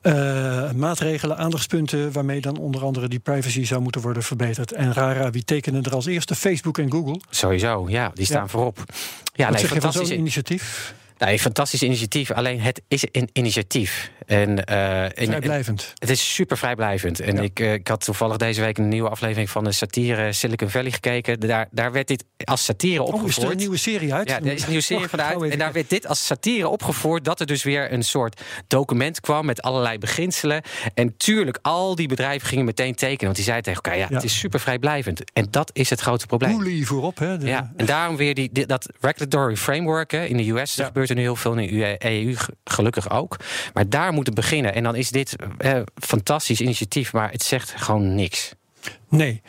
eh, 0.00 0.70
maatregelen, 0.72 1.36
aandachtspunten, 1.36 2.12
waarmee 2.12 2.40
dan 2.40 2.56
onder 2.58 2.82
andere 2.84 3.08
die 3.08 3.18
privacy 3.18 3.64
zou 3.64 3.80
moeten 3.80 4.00
worden 4.00 4.22
verbeterd. 4.22 4.72
En 4.72 4.92
Rara, 4.92 5.30
wie 5.30 5.44
tekenen 5.44 5.82
er 5.82 5.94
als 5.94 6.06
eerste? 6.06 6.34
Facebook 6.34 6.78
en 6.78 6.90
Google. 6.90 7.20
sowieso. 7.30 7.88
Ja, 7.88 8.10
die 8.14 8.24
staan 8.24 8.42
Ja. 8.42 8.48
voorop. 8.48 8.78
Ja, 9.34 9.50
nee, 9.50 9.66
fantastisch. 9.66 10.08
zo'n 10.08 10.18
initiatief? 10.18 10.94
Nee, 11.18 11.38
fantastisch 11.38 11.82
initiatief. 11.82 12.30
Alleen 12.30 12.60
het 12.60 12.80
is 12.88 13.04
een 13.12 13.28
initiatief. 13.32 14.10
En, 14.26 14.64
eh, 14.64 15.02
en- 15.04 15.14
en, 15.14 15.26
Vrijblijvend. 15.26 15.92
Het 15.98 16.10
is 16.10 16.34
super 16.34 16.56
vrijblijvend. 16.58 17.20
En 17.20 17.36
Ja. 17.36 17.42
ik, 17.42 17.60
eh, 17.60 17.72
ik 17.72 17.88
had 17.88 18.04
toevallig 18.04 18.36
deze 18.36 18.60
week 18.60 18.78
een 18.78 18.88
nieuwe 18.88 19.08
aflevering 19.08 19.50
van 19.50 19.64
de 19.64 19.72
satire 19.72 20.32
Silicon 20.32 20.70
Valley 20.70 20.90
gekeken. 20.90 21.40
Daar, 21.40 21.68
daar 21.70 21.92
werd 21.92 22.08
dit 22.08 22.24
als 22.44 22.64
satire 22.64 23.02
Oh, 23.02 23.08
is 23.08 23.14
opgevoerd. 23.14 23.46
er 23.46 23.52
een 23.52 23.56
nieuwe 23.58 23.76
serie 23.76 24.14
uit? 24.14 24.28
Ja, 24.28 24.36
er 24.40 24.46
is 24.52 24.60
een 24.62 24.68
nieuwe 24.68 24.82
serie 24.82 25.04
Och, 25.04 25.10
van 25.10 25.20
uit. 25.20 25.28
gauw 25.28 25.40
even 25.40 25.52
En 25.52 25.58
daar 25.58 25.72
werd 25.72 25.90
dit 25.90 26.06
als 26.06 26.26
satire 26.26 26.68
opgevoerd. 26.68 27.24
Dat 27.24 27.40
er 27.40 27.46
dus 27.46 27.62
weer 27.62 27.92
een 27.92 28.02
soort 28.04 28.40
document 28.66 29.20
kwam 29.20 29.46
met 29.46 29.62
allerlei 29.62 29.98
beginselen. 29.98 30.62
En 30.94 31.16
tuurlijk, 31.16 31.58
al 31.62 31.94
die 31.94 32.08
bedrijven 32.08 32.48
gingen 32.48 32.64
meteen 32.64 32.94
tekenen. 32.94 33.24
Want 33.24 33.34
die 33.36 33.44
zeiden 33.44 33.64
tegen 33.64 33.82
elkaar, 33.82 33.98
ja, 34.00 34.06
Ja. 34.10 34.14
het 34.14 34.24
is 34.24 34.38
super 34.38 34.60
vrijblijvend. 34.60 35.22
En 35.32 35.46
dat 35.50 35.70
is 35.72 35.90
het 35.90 36.00
grote 36.00 36.26
probleem. 36.26 36.52
Woolly 36.52 36.82
voorop, 36.82 37.18
hè? 37.18 37.38
De- 37.38 37.46
Ja, 37.46 37.72
en 37.76 37.86
daarom 37.86 38.16
weer 38.16 38.34
die, 38.34 38.48
die- 38.52 38.66
dat 38.66 38.88
regulatory 39.00 39.56
framework 39.56 40.10
hè, 40.10 40.24
in 40.24 40.36
de 40.36 40.50
US. 40.50 40.74
Ja. 40.74 40.90
Er 40.94 41.06
gebeurt 41.08 41.10
er 41.10 41.16
nu 41.16 41.22
heel 41.22 41.36
veel 41.36 41.54
in 41.54 41.78
de 41.78 42.24
EU, 42.26 42.34
g- 42.36 42.48
gelukkig 42.64 43.10
ook. 43.10 43.36
Maar 43.74 43.88
daar 43.88 44.12
moet 44.12 44.26
het 44.26 44.34
beginnen. 44.34 44.74
En 44.74 44.82
dan 44.82 44.94
is 44.94 45.10
dit 45.10 45.36
eh, 45.58 45.80
fantastisch 45.94 46.60
initiatief, 46.60 47.12
maar 47.12 47.30
het 47.30 47.42
zegt 47.42 47.72
gewoon 47.76 48.14
niks. 48.14 48.52
Nee. 49.08 49.42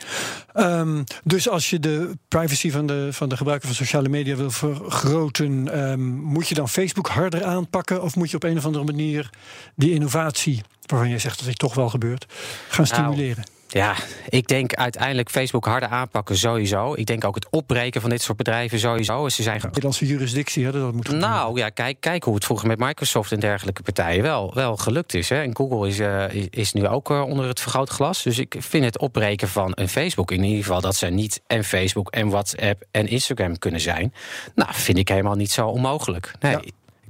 Um, 0.54 1.04
dus 1.24 1.48
als 1.48 1.70
je 1.70 1.80
de 1.80 2.18
privacy 2.28 2.70
van 2.70 2.86
de, 2.86 3.08
van 3.10 3.28
de 3.28 3.36
gebruiker 3.36 3.66
van 3.66 3.76
sociale 3.76 4.08
media 4.08 4.36
wil 4.36 4.50
vergroten, 4.50 5.80
um, 5.90 6.00
moet 6.10 6.48
je 6.48 6.54
dan 6.54 6.68
Facebook 6.68 7.08
harder 7.08 7.44
aanpakken? 7.44 8.02
Of 8.02 8.16
moet 8.16 8.30
je 8.30 8.36
op 8.36 8.42
een 8.42 8.56
of 8.56 8.64
andere 8.64 8.84
manier 8.84 9.30
die 9.76 9.92
innovatie, 9.92 10.60
waarvan 10.86 11.08
je 11.08 11.18
zegt 11.18 11.38
dat 11.38 11.48
het 11.48 11.58
toch 11.58 11.74
wel 11.74 11.88
gebeurt, 11.88 12.26
gaan 12.68 12.84
nou, 12.84 12.86
stimuleren? 12.86 13.44
Nou. 13.46 13.58
Ja, 13.72 13.96
ik 14.28 14.46
denk 14.46 14.74
uiteindelijk 14.74 15.30
Facebook 15.30 15.64
harder 15.64 15.88
aanpakken 15.88 16.36
sowieso. 16.36 16.94
Ik 16.94 17.06
denk 17.06 17.24
ook 17.24 17.34
het 17.34 17.46
opbreken 17.50 18.00
van 18.00 18.10
dit 18.10 18.22
soort 18.22 18.36
bedrijven 18.36 18.78
sowieso. 18.78 19.28
Ze 19.28 19.42
zijn 19.42 19.60
Nederlandse 19.62 20.06
juridictie 20.06 20.64
hadden 20.64 20.82
dat 20.82 20.92
moeten 20.92 21.18
Nou 21.18 21.58
ja, 21.58 21.68
kijk, 21.68 21.96
kijk 22.00 22.24
hoe 22.24 22.34
het 22.34 22.44
vroeger 22.44 22.68
met 22.68 22.78
Microsoft 22.78 23.32
en 23.32 23.40
dergelijke 23.40 23.82
partijen 23.82 24.22
wel, 24.22 24.54
wel 24.54 24.76
gelukt 24.76 25.14
is. 25.14 25.28
Hè. 25.28 25.42
En 25.42 25.56
Google 25.56 25.88
is, 25.88 25.98
uh, 25.98 26.24
is 26.50 26.72
nu 26.72 26.86
ook 26.86 27.10
uh, 27.10 27.22
onder 27.22 27.46
het 27.46 27.60
vergrootglas. 27.60 28.22
Dus 28.22 28.38
ik 28.38 28.56
vind 28.58 28.84
het 28.84 28.98
opbreken 28.98 29.48
van 29.48 29.72
een 29.74 29.88
Facebook 29.88 30.30
in 30.30 30.42
ieder 30.42 30.64
geval 30.64 30.80
dat 30.80 30.96
ze 30.96 31.06
niet 31.06 31.40
en 31.46 31.64
Facebook 31.64 32.10
en 32.10 32.28
WhatsApp 32.28 32.82
en 32.90 33.08
Instagram 33.08 33.58
kunnen 33.58 33.80
zijn. 33.80 34.14
Nou, 34.54 34.70
vind 34.72 34.98
ik 34.98 35.08
helemaal 35.08 35.34
niet 35.34 35.50
zo 35.50 35.66
onmogelijk. 35.66 36.32
Nee. 36.40 36.52
Ja 36.52 36.60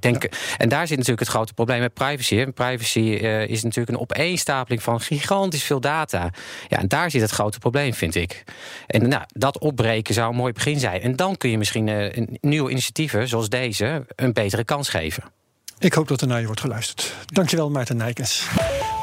denk, 0.03 0.25
En 0.57 0.69
daar 0.69 0.87
zit 0.87 0.97
natuurlijk 0.97 1.27
het 1.27 1.29
grote 1.29 1.55
probleem 1.55 1.81
met 1.81 1.95
privacy. 1.95 2.37
Hè. 2.37 2.53
Privacy 2.53 2.99
uh, 2.99 3.49
is 3.49 3.63
natuurlijk 3.63 3.97
een 3.97 4.03
opeenstapeling 4.03 4.83
van 4.83 5.01
gigantisch 5.01 5.63
veel 5.63 5.81
data. 5.81 6.31
Ja, 6.69 6.79
en 6.79 6.89
daar 6.89 7.11
zit 7.11 7.21
het 7.21 7.31
grote 7.31 7.59
probleem, 7.59 7.95
vind 7.95 8.15
ik. 8.15 8.45
En 8.87 9.09
nou, 9.09 9.23
dat 9.29 9.59
opbreken 9.59 10.15
zou 10.15 10.31
een 10.31 10.37
mooi 10.37 10.53
begin 10.53 10.79
zijn. 10.79 11.01
En 11.01 11.17
dan 11.17 11.37
kun 11.37 11.51
je 11.51 11.59
misschien 11.59 11.87
uh, 11.87 12.27
nieuwe 12.41 12.71
initiatieven, 12.71 13.29
zoals 13.29 13.49
deze, 13.49 14.07
een 14.17 14.33
betere 14.33 14.65
kans 14.65 14.89
geven. 14.89 15.23
Ik 15.81 15.93
hoop 15.93 16.09
dat 16.09 16.21
er 16.21 16.27
naar 16.27 16.41
je 16.41 16.47
wordt 16.47 16.61
geluisterd. 16.61 17.15
Dankjewel, 17.27 17.71
Maarten 17.71 17.97
Nijkens. 17.97 18.47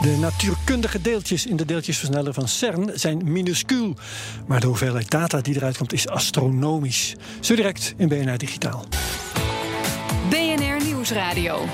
De 0.02 0.18
natuurkundige 0.20 1.02
deeltjes 1.02 1.46
in 1.46 1.56
de 1.56 1.66
deeltjesversneller 1.66 2.34
van 2.34 2.48
CERN 2.48 2.92
zijn 2.94 3.32
minuscuul. 3.32 3.96
Maar 4.48 4.60
de 4.60 4.68
hoeveelheid 4.68 5.10
data 5.10 5.42
die 5.42 5.56
eruit 5.56 5.78
komt 5.78 5.94
is 5.94 6.08
astronomisch. 6.08 7.16
Zo 7.40 7.56
direct 7.56 7.94
in 7.98 8.08
BNR 8.08 8.38
Digitaal. 8.38 8.86
BNR 10.30 10.84
Nieuwsradio. 10.84 11.66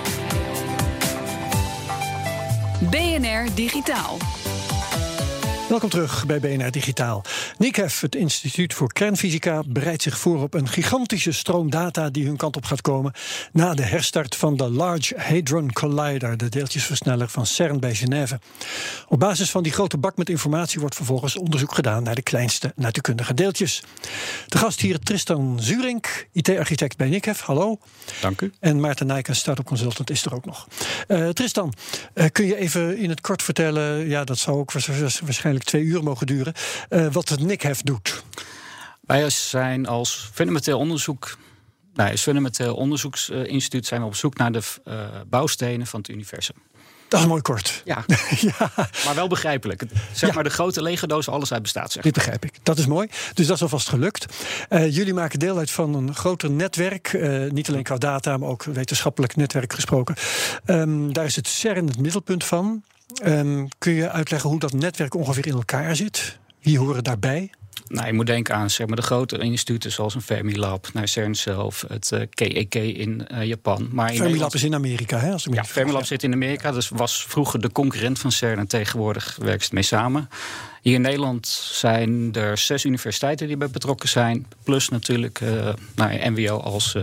BNR 2.80 3.54
Digitaal. 3.56 4.18
Welkom 5.74 5.92
terug 5.92 6.26
bij 6.26 6.40
BNR 6.40 6.72
Digitaal. 6.72 7.24
NICEF, 7.58 8.02
het 8.02 8.16
Instituut 8.16 8.74
voor 8.74 8.94
Kernfysica, 8.94 9.64
bereidt 9.68 10.02
zich 10.02 10.18
voor 10.18 10.42
op 10.42 10.54
een 10.54 10.68
gigantische 10.68 11.32
stroom 11.32 11.70
data 11.70 12.10
die 12.10 12.26
hun 12.26 12.38
kant 12.38 12.56
op 12.56 12.66
gaat 12.66 12.82
komen 12.82 13.14
na 13.52 13.74
de 13.74 13.84
herstart 13.84 14.36
van 14.36 14.58
de 14.58 14.70
Large 14.70 15.16
Hadron 15.18 15.72
Collider, 15.72 16.38
de 16.38 16.50
deeltjesversneller 16.50 17.30
van 17.30 17.46
CERN 17.46 17.80
bij 17.80 17.96
Genève. 17.96 18.40
Op 19.08 19.20
basis 19.20 19.52
van 19.52 19.64
die 19.64 19.72
grote 19.72 19.98
bak 19.98 20.18
met 20.18 20.30
informatie 20.30 20.80
wordt 20.80 20.96
vervolgens 20.96 21.38
onderzoek 21.38 21.74
gedaan 21.74 22.04
naar 22.04 22.16
de 22.16 22.22
kleinste 22.22 22.74
natuurkundige 22.76 23.34
deeltjes. 23.34 23.84
De 24.48 24.58
gast 24.58 24.82
hier 24.82 25.00
Tristan 25.00 25.58
Zurink, 25.62 26.28
IT-architect 26.32 26.98
bij 26.98 27.10
NICEF. 27.10 27.42
Hallo. 27.42 27.80
Dank 28.22 28.42
u. 28.42 28.52
En 28.60 28.80
Maarten 28.80 29.08
Nijken, 29.08 29.36
start-up 29.36 29.66
consultant, 29.66 30.10
is 30.10 30.26
er 30.26 30.36
ook 30.36 30.46
nog. 30.46 30.68
Uh, 31.08 31.30
Tristan, 31.30 31.74
uh, 32.14 32.26
kun 32.32 32.46
je 32.46 32.56
even 32.56 32.98
in 32.98 33.10
het 33.10 33.22
kort 33.22 33.44
vertellen, 33.44 34.08
ja, 34.08 34.24
dat 34.24 34.38
zou 34.38 34.58
ook 34.58 34.72
waarschijnlijk 34.72 35.62
twee 35.64 35.84
uur 35.84 36.04
mogen 36.04 36.28
duren. 36.28 36.54
Uh, 36.90 37.08
wat 37.12 37.30
het 37.30 37.40
NICHEF 37.40 37.82
doet. 37.82 38.24
Wij 39.02 39.30
zijn 39.30 39.88
als 39.88 40.30
fundamenteel 40.34 40.80
onderzoek. 40.80 41.38
Nou, 41.94 42.12
als 42.12 42.22
fundamenteel 42.22 42.76
onderzoeksinstituut 42.76 43.86
zijn 43.86 44.02
we 44.02 44.08
op 44.08 44.16
zoek 44.16 44.38
naar 44.38 44.52
de 44.52 44.62
uh, 44.88 45.06
bouwstenen 45.28 45.88
van 45.88 46.00
het 46.00 46.10
universum. 46.10 46.56
Dat 47.14 47.22
is 47.22 47.28
mooi 47.28 47.42
kort. 47.42 47.82
Ja, 47.86 48.06
ja. 48.58 48.72
maar 49.06 49.16
wel 49.16 49.28
begrijpelijk. 49.28 49.84
Zeg 50.14 50.30
ja. 50.30 50.36
maar 50.36 50.44
de 50.44 50.50
grote 50.50 50.82
lege 50.82 51.08
doos, 51.08 51.30
alles 51.30 51.54
uit 51.54 51.62
bestaat. 51.62 51.92
Zeg. 51.92 52.04
Dit 52.04 52.14
begrijp 52.14 52.46
ik. 52.46 52.54
Dat 52.64 52.78
is 52.78 52.86
mooi. 52.86 53.08
Dus 53.34 53.48
dat 53.48 53.56
is 53.56 53.62
alvast 53.62 53.90
gelukt. 53.90 54.26
Uh, 54.70 54.96
jullie 54.96 55.14
maken 55.14 55.40
deel 55.40 55.58
uit 55.58 55.72
van 55.72 55.94
een 55.94 56.16
groter 56.16 56.52
netwerk. 56.52 57.14
Uh, 57.14 57.52
niet 57.52 57.70
alleen 57.70 57.84
qua 57.84 57.98
data, 57.98 58.38
maar 58.38 58.50
ook 58.50 58.64
wetenschappelijk 58.64 59.36
netwerk 59.36 59.74
gesproken. 59.74 60.16
Um, 60.66 61.14
daar 61.14 61.26
is 61.26 61.36
het 61.36 61.48
CERN 61.48 61.88
het 61.88 62.00
middelpunt 62.00 62.44
van. 62.44 62.84
Um, 63.26 63.68
kun 63.78 63.94
je 63.94 64.10
uitleggen 64.10 64.50
hoe 64.50 64.60
dat 64.60 64.74
netwerk 64.74 65.16
ongeveer 65.16 65.48
in 65.48 65.54
elkaar 65.54 65.96
zit? 65.96 66.40
Wie 66.62 66.80
horen 66.80 67.04
daarbij? 67.04 67.52
Nou, 67.88 68.08
je 68.08 68.14
moet 68.14 68.26
denken 68.26 68.56
aan 68.56 68.70
zeg 68.70 68.88
maar, 68.88 68.96
de 68.96 69.02
grote 69.02 69.38
instituten 69.38 69.92
zoals 69.92 70.16
een 70.16 70.22
Fermilab, 70.22 70.90
naar 70.94 71.08
CERN 71.08 71.36
zelf, 71.36 71.86
het 71.88 72.12
uh, 72.14 72.22
KEK 72.30 72.76
in 72.76 73.28
uh, 73.32 73.44
Japan. 73.44 73.90
Maar 73.92 74.12
in 74.12 74.18
Fermilab 74.18 74.54
is 74.54 74.64
in 74.64 74.74
Amerika, 74.74 75.20
hè? 75.20 75.32
Als 75.32 75.48
ja, 75.52 75.64
Fermilab 75.64 76.06
zit 76.06 76.24
in 76.24 76.34
Amerika, 76.34 76.72
dus 76.72 76.90
was 76.90 77.26
vroeger 77.28 77.62
de 77.62 77.72
concurrent 77.72 78.20
van 78.20 78.32
CERN 78.32 78.60
en 78.60 78.68
tegenwoordig 78.68 79.38
werkt 79.42 79.64
het 79.64 79.72
mee 79.72 79.84
samen. 79.84 80.30
Hier 80.82 80.94
in 80.94 81.02
Nederland 81.02 81.48
zijn 81.72 82.34
er 82.34 82.58
zes 82.58 82.86
universiteiten 82.86 83.48
die 83.48 83.58
bij 83.58 83.70
betrokken 83.70 84.10
zijn, 84.10 84.48
plus 84.64 84.90
natuurlijk 84.90 85.42
uh, 85.42 85.74
nou, 85.96 86.30
NWO 86.30 86.58
als 86.58 86.98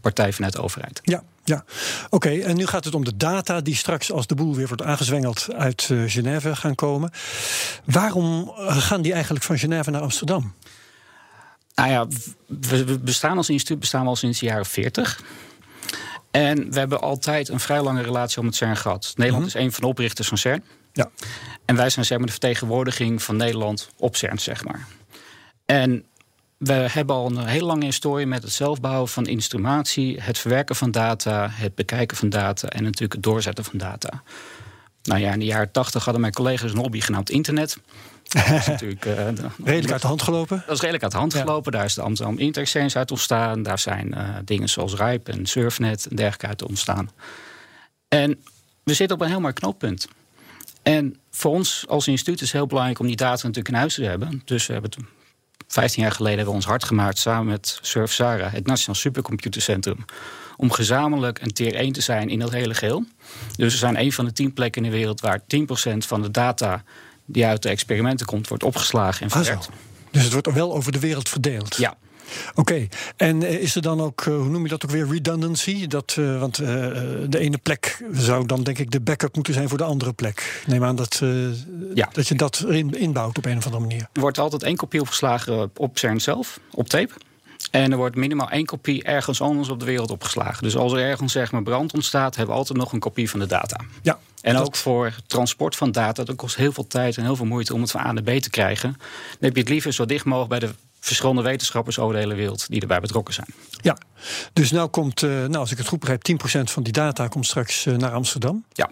partij 0.00 0.32
vanuit 0.32 0.52
de 0.52 0.62
overheid. 0.62 1.00
Ja, 1.02 1.22
ja, 1.46 1.64
oké. 2.10 2.30
En 2.30 2.56
nu 2.56 2.66
gaat 2.66 2.84
het 2.84 2.94
om 2.94 3.04
de 3.04 3.16
data 3.16 3.60
die 3.60 3.74
straks, 3.74 4.12
als 4.12 4.26
de 4.26 4.34
boel 4.34 4.54
weer 4.54 4.66
wordt 4.66 4.82
aangezwengeld, 4.82 5.46
uit 5.54 5.88
uh, 5.92 6.10
Genève 6.10 6.56
gaan 6.56 6.74
komen. 6.74 7.10
Waarom 7.84 8.52
gaan 8.56 9.02
die 9.02 9.12
eigenlijk 9.12 9.44
van 9.44 9.58
Genève 9.58 9.90
naar 9.90 10.00
Amsterdam? 10.00 10.54
Nou 11.74 11.90
ja, 11.90 12.06
we 12.46 12.98
bestaan 12.98 13.36
als 13.36 13.50
instituut 13.50 13.80
bestaan 13.80 14.02
we 14.02 14.08
al 14.08 14.16
sinds 14.16 14.40
de 14.40 14.46
jaren 14.46 14.66
40. 14.66 15.20
En 16.30 16.70
we 16.70 16.78
hebben 16.78 17.00
altijd 17.00 17.48
een 17.48 17.60
vrij 17.60 17.82
lange 17.82 18.02
relatie 18.02 18.42
met 18.42 18.54
CERN 18.54 18.76
gehad. 18.76 19.12
Nederland 19.16 19.44
mm 19.44 19.50
-hmm. 19.50 19.60
is 19.60 19.66
een 19.66 19.72
van 19.72 19.82
de 19.82 19.88
oprichters 19.88 20.28
van 20.28 20.38
CERN. 20.38 20.62
Ja. 20.92 21.10
En 21.64 21.76
wij 21.76 21.90
zijn 21.90 22.04
zeg 22.04 22.18
maar, 22.18 22.26
de 22.26 22.32
vertegenwoordiging 22.32 23.22
van 23.22 23.36
Nederland 23.36 23.88
op 23.96 24.16
CERN, 24.16 24.38
zeg 24.38 24.64
maar. 24.64 24.86
En 25.66 26.04
we 26.58 26.72
hebben 26.72 27.16
al 27.16 27.26
een 27.26 27.46
hele 27.46 27.64
lange 27.64 27.84
historie 27.84 28.26
met 28.26 28.42
het 28.42 28.52
zelfbouwen 28.52 29.08
van 29.08 29.26
instrumatie, 29.26 30.20
het 30.20 30.38
verwerken 30.38 30.76
van 30.76 30.90
data, 30.90 31.48
het 31.50 31.74
bekijken 31.74 32.16
van 32.16 32.28
data 32.28 32.68
en 32.68 32.82
natuurlijk 32.82 33.12
het 33.12 33.22
doorzetten 33.22 33.64
van 33.64 33.78
data. 33.78 34.22
Nou 35.02 35.20
ja, 35.20 35.32
in 35.32 35.38
de 35.38 35.44
jaren 35.44 35.70
tachtig 35.70 36.04
hadden 36.04 36.20
mijn 36.20 36.32
collega's 36.32 36.72
een 36.72 36.78
hobby 36.78 37.00
genaamd 37.00 37.30
internet. 37.30 37.78
Dat 38.22 38.46
is 38.46 38.66
natuurlijk, 38.76 39.04
uh, 39.04 39.28
redelijk 39.64 39.92
uit 39.92 40.00
de 40.00 40.06
hand 40.06 40.22
gelopen. 40.22 40.62
Dat 40.66 40.74
is 40.74 40.80
redelijk 40.80 41.02
uit 41.02 41.12
de 41.12 41.18
hand 41.18 41.34
gelopen. 41.34 41.72
Daar 41.72 41.84
is 41.84 41.94
de 41.94 42.02
Amsterdam 42.02 42.38
Interexchange 42.38 42.94
uit 42.94 43.10
ontstaan. 43.10 43.62
Daar 43.62 43.78
zijn 43.78 44.14
uh, 44.16 44.36
dingen 44.44 44.68
zoals 44.68 44.94
Ripe 44.94 45.32
en 45.32 45.46
Surfnet 45.46 46.06
en 46.06 46.16
dergelijke 46.16 46.46
uit 46.46 46.62
ontstaan. 46.62 47.10
En 48.08 48.44
we 48.82 48.94
zitten 48.94 49.16
op 49.16 49.22
een 49.22 49.28
heel 49.30 49.40
mooi 49.40 49.52
knooppunt. 49.52 50.08
En 50.82 51.16
voor 51.30 51.52
ons 51.52 51.84
als 51.88 52.08
instituut 52.08 52.40
is 52.40 52.40
het 52.40 52.52
heel 52.52 52.66
belangrijk 52.66 52.98
om 52.98 53.06
die 53.06 53.16
data 53.16 53.46
natuurlijk 53.46 53.68
in 53.68 53.74
huis 53.74 53.94
te 53.94 54.04
hebben. 54.04 54.42
Dus 54.44 54.66
we 54.66 54.72
hebben 54.72 54.90
het 54.90 55.15
15 55.66 56.02
jaar 56.02 56.12
geleden 56.12 56.36
hebben 56.36 56.54
we 56.54 56.60
ons 56.60 56.68
hard 56.68 56.84
gemaakt 56.84 57.18
samen 57.18 57.46
met 57.46 57.78
Surf 57.82 58.12
Sara, 58.12 58.48
het 58.48 58.66
Nationaal 58.66 58.94
Supercomputercentrum. 58.94 60.04
Om 60.56 60.70
gezamenlijk 60.70 61.40
een 61.42 61.52
tier 61.52 61.74
1 61.74 61.92
te 61.92 62.00
zijn 62.00 62.28
in 62.28 62.40
het 62.40 62.52
hele 62.52 62.74
geheel. 62.74 63.04
Dus 63.56 63.72
we 63.72 63.78
zijn 63.78 64.00
een 64.00 64.12
van 64.12 64.24
de 64.24 64.32
10 64.32 64.52
plekken 64.52 64.84
in 64.84 64.90
de 64.90 64.96
wereld 64.96 65.20
waar 65.20 65.40
10% 65.40 65.42
van 65.96 66.22
de 66.22 66.30
data 66.30 66.84
die 67.24 67.46
uit 67.46 67.62
de 67.62 67.68
experimenten 67.68 68.26
komt, 68.26 68.48
wordt 68.48 68.64
opgeslagen 68.64 69.22
en 69.22 69.30
verwerkt. 69.30 69.66
Ah, 69.66 69.72
dus 69.72 69.95
het 70.32 70.44
wordt 70.44 70.58
wel 70.58 70.74
over 70.74 70.92
de 70.92 71.00
wereld 71.00 71.28
verdeeld. 71.28 71.76
Ja, 71.76 71.96
Oké, 72.50 72.60
okay. 72.60 72.88
en 73.16 73.42
is 73.42 73.74
er 73.74 73.82
dan 73.82 74.00
ook, 74.00 74.24
hoe 74.24 74.48
noem 74.48 74.62
je 74.62 74.68
dat 74.68 74.84
ook 74.84 74.90
weer, 74.90 75.08
redundancy? 75.08 75.86
Dat, 75.86 76.16
uh, 76.18 76.40
want 76.40 76.60
uh, 76.60 76.66
de 77.28 77.38
ene 77.38 77.58
plek 77.58 78.04
zou 78.12 78.46
dan 78.46 78.62
denk 78.62 78.78
ik 78.78 78.90
de 78.90 79.00
backup 79.00 79.34
moeten 79.34 79.54
zijn 79.54 79.68
voor 79.68 79.78
de 79.78 79.84
andere 79.84 80.12
plek. 80.12 80.62
Neem 80.66 80.84
aan 80.84 80.96
dat, 80.96 81.20
uh, 81.22 81.48
ja. 81.94 82.08
dat 82.12 82.28
je 82.28 82.34
dat 82.34 82.64
in, 82.68 82.98
inbouwt 82.98 83.38
op 83.38 83.44
een 83.44 83.56
of 83.56 83.64
andere 83.64 83.82
manier. 83.82 84.08
Er 84.12 84.20
wordt 84.20 84.38
altijd 84.38 84.62
één 84.62 84.76
kopie 84.76 85.00
opgeslagen 85.00 85.70
op 85.76 85.98
CERN 85.98 86.20
zelf, 86.20 86.60
op 86.70 86.88
tape. 86.88 87.12
En 87.70 87.90
er 87.90 87.96
wordt 87.96 88.16
minimaal 88.16 88.50
één 88.50 88.64
kopie 88.64 89.02
ergens 89.02 89.40
anders 89.40 89.68
op 89.68 89.78
de 89.80 89.84
wereld 89.84 90.10
opgeslagen. 90.10 90.62
Dus 90.62 90.76
als 90.76 90.92
er 90.92 90.98
ergens 90.98 91.32
zeg 91.32 91.52
maar, 91.52 91.62
brand 91.62 91.94
ontstaat, 91.94 92.36
hebben 92.36 92.54
we 92.54 92.60
altijd 92.60 92.78
nog 92.78 92.92
een 92.92 92.98
kopie 92.98 93.30
van 93.30 93.40
de 93.40 93.46
data. 93.46 93.80
Ja, 94.02 94.18
en 94.40 94.54
dat... 94.54 94.66
ook 94.66 94.76
voor 94.76 95.14
transport 95.26 95.76
van 95.76 95.92
data, 95.92 96.24
dat 96.24 96.36
kost 96.36 96.56
heel 96.56 96.72
veel 96.72 96.86
tijd 96.86 97.16
en 97.16 97.22
heel 97.22 97.36
veel 97.36 97.46
moeite 97.46 97.74
om 97.74 97.80
het 97.80 97.90
van 97.90 98.00
A 98.00 98.12
naar 98.12 98.22
B 98.22 98.40
te 98.40 98.50
krijgen. 98.50 98.92
Dan 98.98 99.38
heb 99.40 99.54
je 99.54 99.60
het 99.60 99.68
liever 99.68 99.92
zo 99.92 100.04
dicht 100.04 100.24
mogelijk 100.24 100.50
bij 100.50 100.68
de 100.68 100.74
verschillende 101.00 101.42
wetenschappers 101.42 101.98
over 101.98 102.14
de 102.14 102.20
hele 102.20 102.34
wereld 102.34 102.68
die 102.68 102.80
erbij 102.80 103.00
betrokken 103.00 103.34
zijn. 103.34 103.48
Ja, 103.70 103.96
dus 104.52 104.70
nou 104.70 104.88
komt, 104.88 105.22
uh, 105.22 105.30
nou 105.30 105.56
als 105.56 105.70
ik 105.70 105.78
het 105.78 105.86
goed 105.86 106.00
begrijp, 106.00 106.22
10% 106.32 106.62
van 106.62 106.82
die 106.82 106.92
data 106.92 107.28
komt 107.28 107.46
straks 107.46 107.86
uh, 107.86 107.96
naar 107.96 108.12
Amsterdam. 108.12 108.64
Ja. 108.72 108.90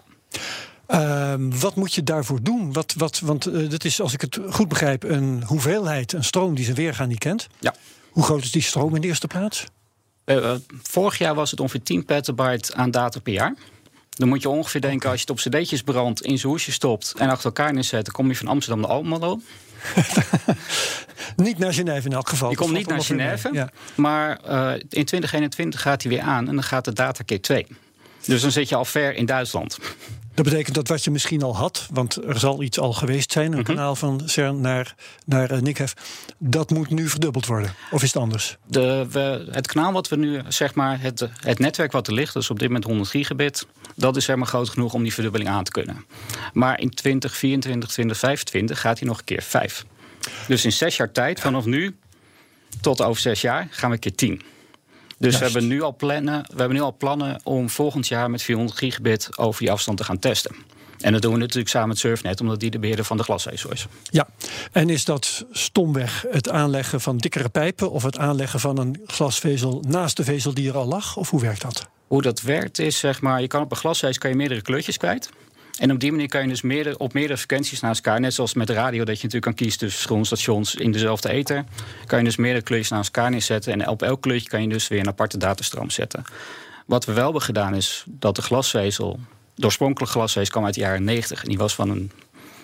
Uh, 0.87 1.33
wat 1.59 1.75
moet 1.75 1.93
je 1.93 2.03
daarvoor 2.03 2.43
doen? 2.43 2.73
Wat, 2.73 2.93
wat, 2.97 3.19
want 3.19 3.47
uh, 3.47 3.69
dit 3.69 3.85
is, 3.85 4.01
als 4.01 4.13
ik 4.13 4.21
het 4.21 4.39
goed 4.49 4.67
begrijp, 4.67 5.03
een 5.03 5.43
hoeveelheid, 5.45 6.13
een 6.13 6.23
stroom 6.23 6.55
die 6.55 6.63
zijn 6.63 6.75
weergaan 6.75 7.07
niet 7.07 7.19
kent. 7.19 7.47
Ja. 7.59 7.73
Hoe 8.15 8.23
groot 8.23 8.43
is 8.43 8.51
die 8.51 8.61
stroom 8.61 8.95
in 8.95 9.01
de 9.01 9.07
eerste 9.07 9.27
plaats? 9.27 9.65
Uh, 10.25 10.53
vorig 10.81 11.17
jaar 11.17 11.35
was 11.35 11.51
het 11.51 11.59
ongeveer 11.59 11.83
10 11.83 12.05
petabyte 12.05 12.75
aan 12.75 12.91
data 12.91 13.19
per 13.19 13.33
jaar. 13.33 13.55
Dan 14.09 14.27
moet 14.27 14.41
je 14.41 14.49
ongeveer 14.49 14.81
denken, 14.81 15.09
als 15.09 15.21
je 15.21 15.25
het 15.27 15.45
op 15.45 15.51
cd'tjes 15.51 15.81
brandt, 15.81 16.21
in 16.21 16.37
zijn 16.37 16.51
hoesje 16.51 16.71
stopt 16.71 17.13
en 17.17 17.29
achter 17.29 17.45
elkaar 17.45 17.73
neerzet, 17.73 18.05
dan 18.05 18.13
kom 18.13 18.27
je 18.27 18.35
van 18.35 18.47
Amsterdam 18.47 18.81
naar 18.81 18.89
Almelo. 18.89 19.39
niet 21.35 21.57
naar 21.57 21.73
Genève 21.73 22.07
in 22.07 22.13
elk 22.13 22.29
geval. 22.29 22.49
Je 22.49 22.55
komt 22.55 22.71
niet 22.71 22.87
naar 22.87 23.01
Genève, 23.01 23.49
ja. 23.53 23.69
maar 23.95 24.39
uh, 24.49 24.73
in 24.73 25.05
2021 25.05 25.81
gaat 25.81 26.01
hij 26.01 26.11
weer 26.11 26.21
aan 26.21 26.47
en 26.47 26.53
dan 26.53 26.63
gaat 26.63 26.85
de 26.85 26.93
data 26.93 27.23
keer 27.23 27.41
2. 27.41 27.67
Dus 28.25 28.41
dan 28.41 28.51
zit 28.51 28.69
je 28.69 28.75
al 28.75 28.85
ver 28.85 29.15
in 29.15 29.25
Duitsland. 29.25 29.77
Dat 30.35 30.45
betekent 30.45 30.75
dat 30.75 30.87
wat 30.87 31.03
je 31.03 31.11
misschien 31.11 31.41
al 31.43 31.55
had, 31.55 31.87
want 31.93 32.23
er 32.25 32.39
zal 32.39 32.61
iets 32.61 32.79
al 32.79 32.93
geweest 32.93 33.31
zijn, 33.31 33.51
een 33.51 33.57
Mhm. 33.59 33.63
kanaal 33.67 33.95
van 33.95 34.21
CERN 34.25 34.61
naar, 34.61 34.95
naar 35.25 35.51
uh, 35.51 35.59
Nikhef, 35.59 35.93
dat 36.37 36.69
moet 36.69 36.89
nu 36.89 37.07
verdubbeld 37.09 37.45
worden. 37.45 37.73
Of 37.91 38.03
is 38.03 38.13
het 38.13 38.21
anders? 38.21 38.57
De, 38.67 39.07
we, 39.11 39.47
het 39.51 39.67
kanaal 39.67 39.91
wat 39.91 40.07
we 40.07 40.15
nu, 40.15 40.41
zeg 40.47 40.73
maar, 40.73 41.01
het, 41.01 41.29
het 41.39 41.59
netwerk 41.59 41.91
wat 41.91 42.07
er 42.07 42.13
ligt, 42.13 42.33
dus 42.33 42.49
op 42.49 42.59
dit 42.59 42.67
moment 42.67 42.85
100 42.85 43.09
gigabit, 43.09 43.67
dat 43.95 44.15
is 44.15 44.25
zeg 44.25 44.35
maar 44.35 44.47
groot 44.47 44.69
genoeg 44.69 44.93
om 44.93 45.03
die 45.03 45.13
verdubbeling 45.13 45.49
aan 45.49 45.63
te 45.63 45.71
kunnen. 45.71 46.05
Maar 46.53 46.79
in 46.79 46.89
2024, 46.89 47.89
2025 47.89 48.79
gaat 48.81 48.99
hij 48.99 49.07
nog 49.07 49.17
een 49.17 49.23
keer 49.25 49.41
5. 49.43 49.85
Dus 50.47 50.65
in 50.65 50.71
zes 50.71 50.97
jaar 50.97 51.11
tijd, 51.11 51.39
vanaf 51.39 51.65
nu 51.65 51.95
tot 52.81 53.01
over 53.01 53.21
zes 53.21 53.41
jaar, 53.41 53.67
gaan 53.71 53.89
we 53.89 53.95
een 53.95 54.01
keer 54.01 54.15
10. 54.15 54.41
Dus 55.17 55.37
we 55.37 55.43
hebben, 55.43 55.67
nu 55.67 55.81
al 55.81 55.95
plannen, 55.95 56.41
we 56.41 56.57
hebben 56.57 56.77
nu 56.77 56.83
al 56.83 56.95
plannen 56.97 57.39
om 57.43 57.69
volgend 57.69 58.07
jaar 58.07 58.29
met 58.29 58.41
400 58.41 58.77
gigabit 58.77 59.37
over 59.37 59.59
die 59.59 59.71
afstand 59.71 59.97
te 59.97 60.03
gaan 60.03 60.19
testen. 60.19 60.55
En 60.99 61.11
dat 61.11 61.21
doen 61.21 61.33
we 61.33 61.39
natuurlijk 61.39 61.69
samen 61.69 61.87
met 61.87 61.97
Surfnet, 61.97 62.41
omdat 62.41 62.59
die 62.59 62.71
de 62.71 62.79
beheerder 62.79 63.05
van 63.05 63.17
de 63.17 63.23
glasvezel 63.23 63.71
is. 63.71 63.87
Ja, 64.03 64.27
en 64.71 64.89
is 64.89 65.05
dat 65.05 65.45
stomweg 65.51 66.25
het 66.29 66.49
aanleggen 66.49 67.01
van 67.01 67.17
dikkere 67.17 67.49
pijpen 67.49 67.91
of 67.91 68.03
het 68.03 68.17
aanleggen 68.17 68.59
van 68.59 68.77
een 68.77 69.01
glasvezel 69.05 69.83
naast 69.87 70.17
de 70.17 70.23
vezel 70.23 70.53
die 70.53 70.69
er 70.69 70.77
al 70.77 70.85
lag? 70.85 71.17
Of 71.17 71.29
hoe 71.29 71.41
werkt 71.41 71.61
dat? 71.61 71.89
Hoe 72.07 72.21
dat 72.21 72.41
werkt 72.41 72.79
is, 72.79 72.99
zeg 72.99 73.21
maar, 73.21 73.41
je 73.41 73.47
kan 73.47 73.61
op 73.61 73.71
een 73.71 73.77
glasvezel 73.77 74.19
kan 74.19 74.29
je 74.29 74.35
meerdere 74.35 74.61
kleurtjes 74.61 74.97
kwijt. 74.97 75.29
En 75.79 75.91
op 75.91 75.99
die 75.99 76.11
manier 76.11 76.27
kan 76.27 76.41
je 76.41 76.47
dus 76.47 76.95
op 76.97 77.13
meerdere 77.13 77.37
frequenties 77.37 77.79
naast 77.79 78.05
elkaar, 78.05 78.19
net 78.19 78.33
zoals 78.33 78.53
met 78.53 78.69
radio, 78.69 79.03
dat 79.03 79.15
je 79.15 79.23
natuurlijk 79.23 79.43
kan 79.43 79.53
kiezen 79.53 79.79
tussen 79.79 79.97
verschillende 79.97 80.27
stations 80.27 80.75
in 80.75 80.91
dezelfde 80.91 81.29
ether, 81.29 81.63
kan 82.05 82.19
je 82.19 82.25
dus 82.25 82.35
meerdere 82.35 82.63
kleurtjes 82.63 82.91
naast 82.91 83.15
elkaar 83.15 83.31
neerzetten. 83.31 83.73
En 83.73 83.87
op 83.87 84.01
elk 84.01 84.21
kleurtje 84.21 84.49
kan 84.49 84.61
je 84.61 84.69
dus 84.69 84.87
weer 84.87 84.99
een 84.99 85.07
aparte 85.07 85.37
datastroom 85.37 85.89
zetten. 85.89 86.23
Wat 86.85 87.05
we 87.05 87.13
wel 87.13 87.23
hebben 87.23 87.41
gedaan 87.41 87.75
is 87.75 88.03
dat 88.07 88.35
de 88.35 88.41
glasvezel, 88.41 89.19
de 89.55 89.65
oorspronkelijke 89.65 90.13
glasvezel 90.13 90.51
kwam 90.51 90.65
uit 90.65 90.73
de 90.73 90.79
jaren 90.79 91.03
90 91.03 91.41
en 91.41 91.49
die 91.49 91.57
was 91.57 91.75
van 91.75 91.89
een 91.89 92.11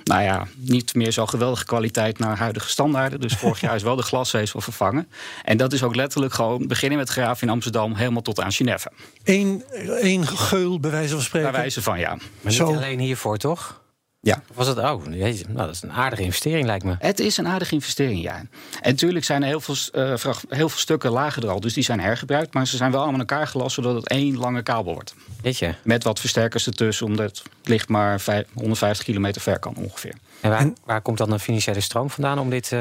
nou 0.03 0.24
ja, 0.24 0.48
niet 0.55 0.93
meer 0.96 1.12
zo 1.12 1.25
geweldige 1.25 1.65
kwaliteit 1.65 2.20
naar 2.20 2.38
huidige 2.38 2.70
standaarden. 2.70 3.20
Dus 3.22 3.34
vorig 3.34 3.62
jaar 3.62 3.75
is 3.75 3.84
wel 3.84 3.96
de 3.96 4.01
glasvezel 4.01 4.62
vervangen. 4.62 5.08
En 5.43 5.58
dat 5.58 5.74
is 5.74 5.84
ook 5.84 5.96
letterlijk 5.96 6.34
gewoon 6.34 6.67
beginnen 6.67 6.98
met 6.98 7.10
graven 7.10 7.48
in 7.48 7.53
Amsterdam 7.53 7.96
helemaal 7.96 8.22
tot 8.22 8.39
aan 8.39 8.51
Genève. 8.51 8.91
Eén, 9.24 9.63
één 10.01 10.27
geul, 10.27 10.79
bij 10.79 10.91
wijze 10.91 11.13
van 11.13 11.24
spreken? 11.24 11.51
Bij 11.51 11.60
wijze 11.60 11.81
van, 11.81 12.00
ja. 12.00 12.10
Maar 12.10 12.20
niet 12.41 12.53
Zo. 12.53 12.65
alleen 12.75 13.00
hiervoor, 13.00 13.38
toch? 13.38 13.81
Ja. 14.24 14.42
Of 14.50 14.56
was 14.56 14.68
het, 14.68 14.78
oh, 14.78 15.06
jezus, 15.13 15.46
nou, 15.48 15.58
dat 15.58 15.75
is 15.75 15.82
een 15.82 15.92
aardige 15.92 16.22
investering, 16.24 16.66
lijkt 16.66 16.84
me. 16.84 16.96
Het 17.00 17.20
is 17.20 17.38
een 17.38 17.48
aardige 17.48 17.74
investering, 17.74 18.22
ja. 18.22 18.36
En 18.36 18.50
natuurlijk 18.82 19.25
zijn 19.25 19.42
er 19.42 19.48
heel 19.48 19.62
veel, 19.62 19.75
uh, 19.94 20.16
heel 20.50 20.70
veel 20.70 20.80
stukken 20.80 21.12
lager 21.12 21.44
er 21.44 21.50
al, 21.50 21.60
dus 21.60 21.74
die 21.74 21.84
zijn 21.84 22.00
hergebruikt. 22.00 22.54
Maar 22.54 22.68
ze 22.68 22.78
zijn 22.78 22.92
wel 22.92 23.00
allemaal 23.01 23.20
aan 23.20 23.28
elkaar 23.28 23.48
gelast, 23.48 23.75
zodat 23.75 23.96
het 23.96 24.08
één 24.08 24.38
lange 24.38 24.63
kabel 24.63 24.94
wordt. 24.94 25.16
Weet 25.42 25.58
je? 25.58 25.74
Met 25.84 26.04
wat 26.04 26.20
versterkers 26.20 26.68
ertussen, 26.68 27.06
omdat 27.06 27.25
het 27.25 27.44
licht 27.63 27.90
maar 27.90 28.22
150 28.54 29.06
kilometer 29.06 29.42
ver 29.42 29.60
kan 29.60 29.75
ongeveer. 29.75 30.13
En 30.42 30.50
waar, 30.50 30.72
waar 30.86 31.01
komt 31.01 31.18
dan 31.18 31.30
de 31.30 31.40
financiële 31.40 31.82
stroom 31.82 32.10
vandaan 32.10 32.40
om 32.40 32.50
dit... 32.50 32.72
Uh... 32.72 32.80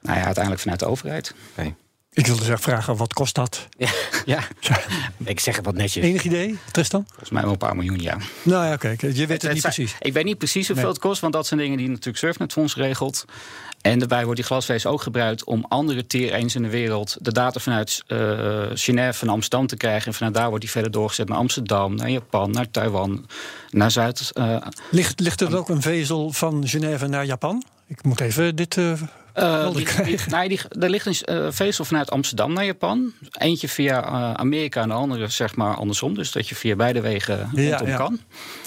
Nou 0.00 0.18
ja, 0.18 0.24
uiteindelijk 0.24 0.62
vanuit 0.62 0.80
de 0.80 0.86
overheid. 0.86 1.34
Okay. 1.52 1.74
Ik 2.18 2.26
wilde 2.26 2.44
dus 2.44 2.60
vragen, 2.60 2.96
wat 2.96 3.12
kost 3.12 3.34
dat? 3.34 3.68
Ja, 3.76 3.88
ja. 4.24 4.40
ik 5.24 5.40
zeg 5.40 5.56
het 5.56 5.64
wat 5.64 5.74
netjes. 5.74 6.04
Enig 6.04 6.24
idee, 6.24 6.58
Tristan? 6.72 7.04
Volgens 7.08 7.30
mij 7.30 7.42
wel 7.42 7.50
een 7.50 7.58
paar 7.58 7.76
miljoen, 7.76 7.98
ja. 7.98 8.16
Nou 8.42 8.66
ja, 8.66 8.76
kijk, 8.76 9.00
je 9.00 9.12
weet 9.12 9.28
het, 9.28 9.42
het 9.42 9.52
niet 9.52 9.60
zijn, 9.60 9.74
precies. 9.74 9.96
Ik 10.00 10.12
weet 10.12 10.24
niet 10.24 10.38
precies 10.38 10.66
hoeveel 10.66 10.84
nee. 10.84 10.92
het 10.92 11.02
kost, 11.02 11.20
want 11.20 11.32
dat 11.32 11.46
zijn 11.46 11.60
dingen 11.60 11.76
die 11.76 11.88
natuurlijk 11.88 12.18
Surfnet 12.18 12.52
Fonds 12.52 12.76
regelt. 12.76 13.24
En 13.80 13.98
daarbij 13.98 14.22
wordt 14.22 14.36
die 14.36 14.44
glasvezel 14.44 14.90
ook 14.90 15.02
gebruikt 15.02 15.44
om 15.44 15.64
andere 15.68 16.06
tier 16.06 16.44
1's 16.44 16.54
in 16.54 16.62
de 16.62 16.68
wereld 16.68 17.16
de 17.20 17.32
data 17.32 17.60
vanuit 17.60 18.02
uh, 18.06 18.66
Genève 18.74 19.24
en 19.24 19.32
Amsterdam 19.32 19.66
te 19.66 19.76
krijgen. 19.76 20.06
En 20.06 20.14
vanuit 20.14 20.34
daar 20.34 20.48
wordt 20.48 20.60
die 20.60 20.72
verder 20.72 20.90
doorgezet 20.90 21.28
naar 21.28 21.38
Amsterdam, 21.38 21.94
naar 21.94 22.10
Japan, 22.10 22.50
naar 22.50 22.70
Taiwan, 22.70 23.26
naar 23.70 23.90
Zuid. 23.90 24.30
Uh, 24.34 24.56
ligt, 24.90 25.20
ligt 25.20 25.40
er 25.40 25.56
ook 25.56 25.68
een 25.68 25.82
vezel 25.82 26.32
van 26.32 26.68
Genève 26.68 27.06
naar 27.06 27.24
Japan? 27.24 27.64
Ik 27.88 28.02
moet 28.02 28.20
even 28.20 28.56
dit. 28.56 28.76
Uh, 28.76 28.92
uh, 29.36 29.72
die, 29.72 29.86
die, 30.04 30.18
nee, 30.30 30.48
die, 30.52 30.60
er 30.80 30.90
ligt 30.90 31.06
een 31.06 31.36
uh, 31.36 31.46
vezel 31.50 31.84
vanuit 31.84 32.10
Amsterdam 32.10 32.52
naar 32.52 32.64
Japan. 32.64 33.12
Eentje 33.32 33.68
via 33.68 34.02
Amerika 34.34 34.82
en 34.82 34.88
de 34.88 34.94
andere 34.94 35.28
zeg 35.28 35.56
maar 35.56 35.76
andersom. 35.76 36.14
Dus 36.14 36.32
dat 36.32 36.48
je 36.48 36.54
via 36.54 36.76
beide 36.76 37.00
wegen 37.00 37.50
ja, 37.52 37.68
rondom 37.70 37.88
ja. 37.88 37.96
kan. 37.96 38.20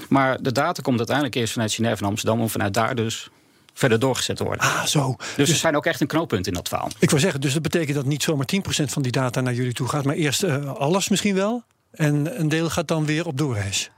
Maar 0.09 0.41
de 0.41 0.51
data 0.51 0.81
komt 0.81 0.97
uiteindelijk 0.97 1.35
eerst 1.35 1.53
vanuit 1.53 1.73
Genève 1.73 2.01
en 2.01 2.07
Amsterdam... 2.07 2.41
om 2.41 2.49
vanuit 2.49 2.73
daar 2.73 2.95
dus 2.95 3.29
verder 3.73 3.99
doorgezet 3.99 4.35
te 4.35 4.43
worden. 4.43 4.65
Ah, 4.65 4.85
zo. 4.85 5.15
Dus, 5.17 5.35
dus 5.35 5.49
er 5.49 5.55
zijn 5.55 5.75
ook 5.75 5.85
echt 5.85 6.01
een 6.01 6.07
knooppunt 6.07 6.47
in 6.47 6.53
dat 6.53 6.67
verhaal. 6.67 6.89
Ik 6.99 7.09
wil 7.09 7.19
zeggen, 7.19 7.41
dus 7.41 7.53
dat 7.53 7.61
betekent 7.61 7.95
dat 7.95 8.05
niet 8.05 8.23
zomaar 8.23 8.47
10% 8.55 8.59
van 8.83 9.01
die 9.01 9.11
data 9.11 9.41
naar 9.41 9.53
jullie 9.53 9.73
toe 9.73 9.87
gaat... 9.87 10.05
maar 10.05 10.15
eerst 10.15 10.43
alles 10.65 11.09
misschien 11.09 11.35
wel. 11.35 11.63
En 11.91 12.39
een 12.39 12.49
deel 12.49 12.69
gaat 12.69 12.87
dan 12.87 13.05
weer 13.05 13.25
op 13.25 13.37
doorreis. 13.37 13.91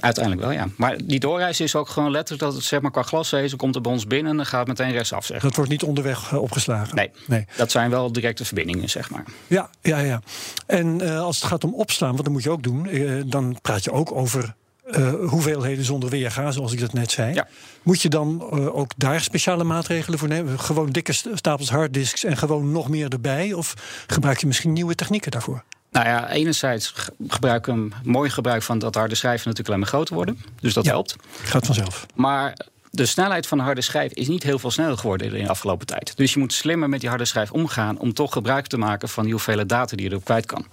Uiteindelijk 0.00 0.44
wel, 0.46 0.54
ja. 0.54 0.68
Maar 0.76 0.96
die 1.04 1.20
doorreis 1.20 1.60
is 1.60 1.74
ook 1.74 1.88
gewoon 1.88 2.10
letterlijk 2.10 2.42
dat 2.42 2.54
het 2.54 2.64
zeg 2.64 2.80
maar 2.80 2.90
qua 2.90 3.02
glasvezel 3.02 3.56
komt 3.56 3.74
er 3.74 3.80
bij 3.80 3.92
ons 3.92 4.06
binnen 4.06 4.30
en 4.30 4.36
dan 4.36 4.46
gaat 4.46 4.66
meteen 4.66 4.92
rechtsaf. 4.92 5.26
Zeg. 5.26 5.42
Dat 5.42 5.54
wordt 5.54 5.70
niet 5.70 5.82
onderweg 5.82 6.30
uh, 6.32 6.42
opgeslagen. 6.42 6.96
Nee, 6.96 7.10
nee, 7.26 7.46
dat 7.56 7.70
zijn 7.70 7.90
wel 7.90 8.12
directe 8.12 8.44
verbindingen, 8.44 8.90
zeg 8.90 9.10
maar. 9.10 9.24
Ja, 9.46 9.70
ja, 9.82 9.98
ja. 9.98 10.20
En 10.66 11.02
uh, 11.02 11.20
als 11.20 11.36
het 11.36 11.44
gaat 11.44 11.64
om 11.64 11.74
opslaan, 11.74 12.12
want 12.12 12.24
dat 12.24 12.32
moet 12.32 12.42
je 12.42 12.50
ook 12.50 12.62
doen, 12.62 12.86
uh, 12.86 13.22
dan 13.26 13.58
praat 13.62 13.84
je 13.84 13.92
ook 13.92 14.12
over 14.12 14.54
uh, 14.90 15.12
hoeveelheden 15.28 15.84
zonder 15.84 16.10
weerga, 16.10 16.50
zoals 16.50 16.72
ik 16.72 16.80
dat 16.80 16.92
net 16.92 17.10
zei. 17.10 17.34
Ja. 17.34 17.48
Moet 17.82 18.02
je 18.02 18.08
dan 18.08 18.50
uh, 18.52 18.76
ook 18.76 18.92
daar 18.96 19.20
speciale 19.20 19.64
maatregelen 19.64 20.18
voor 20.18 20.28
nemen? 20.28 20.58
Gewoon 20.60 20.90
dikke 20.90 21.12
stapels 21.12 21.70
harddisks 21.70 22.24
en 22.24 22.36
gewoon 22.36 22.72
nog 22.72 22.88
meer 22.88 23.08
erbij? 23.08 23.52
Of 23.52 23.74
gebruik 24.06 24.38
je 24.38 24.46
misschien 24.46 24.72
nieuwe 24.72 24.94
technieken 24.94 25.30
daarvoor? 25.30 25.64
Nou 25.90 26.06
ja, 26.06 26.30
enerzijds 26.30 26.94
gebruiken 27.28 27.74
we 27.74 27.80
een 27.80 27.92
mooi 28.02 28.30
gebruik 28.30 28.62
van 28.62 28.78
dat 28.78 28.94
harde 28.94 29.14
schijven 29.14 29.48
natuurlijk 29.48 29.68
alleen 29.68 29.80
maar 29.80 29.88
groter 29.88 30.14
worden. 30.14 30.40
Dus 30.60 30.74
dat 30.74 30.84
ja, 30.84 30.90
helpt. 30.90 31.16
Gaat 31.42 31.66
vanzelf. 31.66 32.06
Maar 32.14 32.56
de 32.90 33.06
snelheid 33.06 33.46
van 33.46 33.58
de 33.58 33.64
harde 33.64 33.80
schijf 33.80 34.12
is 34.12 34.28
niet 34.28 34.42
heel 34.42 34.58
veel 34.58 34.70
sneller 34.70 34.98
geworden 34.98 35.32
in 35.32 35.44
de 35.44 35.50
afgelopen 35.50 35.86
tijd. 35.86 36.16
Dus 36.16 36.32
je 36.32 36.38
moet 36.38 36.52
slimmer 36.52 36.88
met 36.88 37.00
die 37.00 37.08
harde 37.08 37.24
schijf 37.24 37.52
omgaan 37.52 37.98
om 37.98 38.12
toch 38.12 38.32
gebruik 38.32 38.66
te 38.66 38.78
maken 38.78 39.08
van 39.08 39.22
die 39.22 39.32
hoeveelheid 39.32 39.68
data 39.68 39.96
die 39.96 40.04
je 40.04 40.10
erop 40.10 40.24
kwijt 40.24 40.46
kan. 40.46 40.66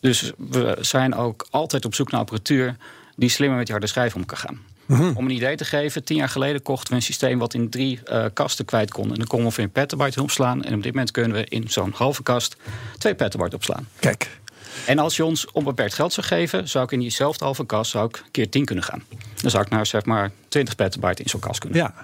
Dus 0.00 0.32
we 0.36 0.76
zijn 0.80 1.14
ook 1.14 1.46
altijd 1.50 1.84
op 1.84 1.94
zoek 1.94 2.10
naar 2.10 2.20
apparatuur 2.20 2.76
die 3.16 3.28
slimmer 3.28 3.56
met 3.56 3.66
die 3.66 3.74
harde 3.74 3.90
schijf 3.90 4.14
om 4.14 4.24
kan 4.24 4.38
gaan. 4.38 4.60
Mhm. 4.86 5.12
Om 5.14 5.24
een 5.24 5.30
idee 5.30 5.56
te 5.56 5.64
geven, 5.64 6.04
tien 6.04 6.16
jaar 6.16 6.28
geleden 6.28 6.62
kochten 6.62 6.88
we 6.88 6.94
een 6.94 7.02
systeem 7.02 7.38
wat 7.38 7.54
in 7.54 7.70
drie 7.70 8.00
uh, 8.06 8.24
kasten 8.32 8.64
kwijt 8.64 8.90
kon. 8.90 9.10
En 9.10 9.14
dan 9.14 9.26
konden 9.26 9.48
we 9.48 9.54
voor 9.54 9.64
een 9.64 9.70
petabyte 9.70 10.22
opslaan. 10.22 10.64
En 10.64 10.74
op 10.74 10.82
dit 10.82 10.92
moment 10.92 11.10
kunnen 11.10 11.32
we 11.32 11.44
in 11.44 11.70
zo'n 11.70 11.92
halve 11.94 12.22
kast 12.22 12.56
twee 12.98 13.14
petabyte 13.14 13.56
opslaan. 13.56 13.88
Kijk. 13.98 14.38
En 14.86 14.98
als 14.98 15.16
je 15.16 15.24
ons 15.24 15.50
onbeperkt 15.52 15.94
geld 15.94 16.12
zou 16.12 16.26
geven, 16.26 16.68
zou 16.68 16.84
ik 16.84 16.90
in 16.92 16.98
diezelfde 17.00 17.44
halve 17.44 17.66
kast 17.66 17.90
zou 17.90 18.08
ik 18.08 18.24
keer 18.30 18.48
10 18.48 18.64
kunnen 18.64 18.84
gaan. 18.84 19.02
Dan 19.36 19.50
zou 19.50 19.62
ik 19.64 19.70
naar 19.70 19.86
zeg 19.86 20.04
maar 20.04 20.30
20 20.48 20.74
petabyte 20.74 21.22
in 21.22 21.28
zo'n 21.28 21.40
kast 21.40 21.60
kunnen. 21.60 21.78
Ja. 21.78 21.94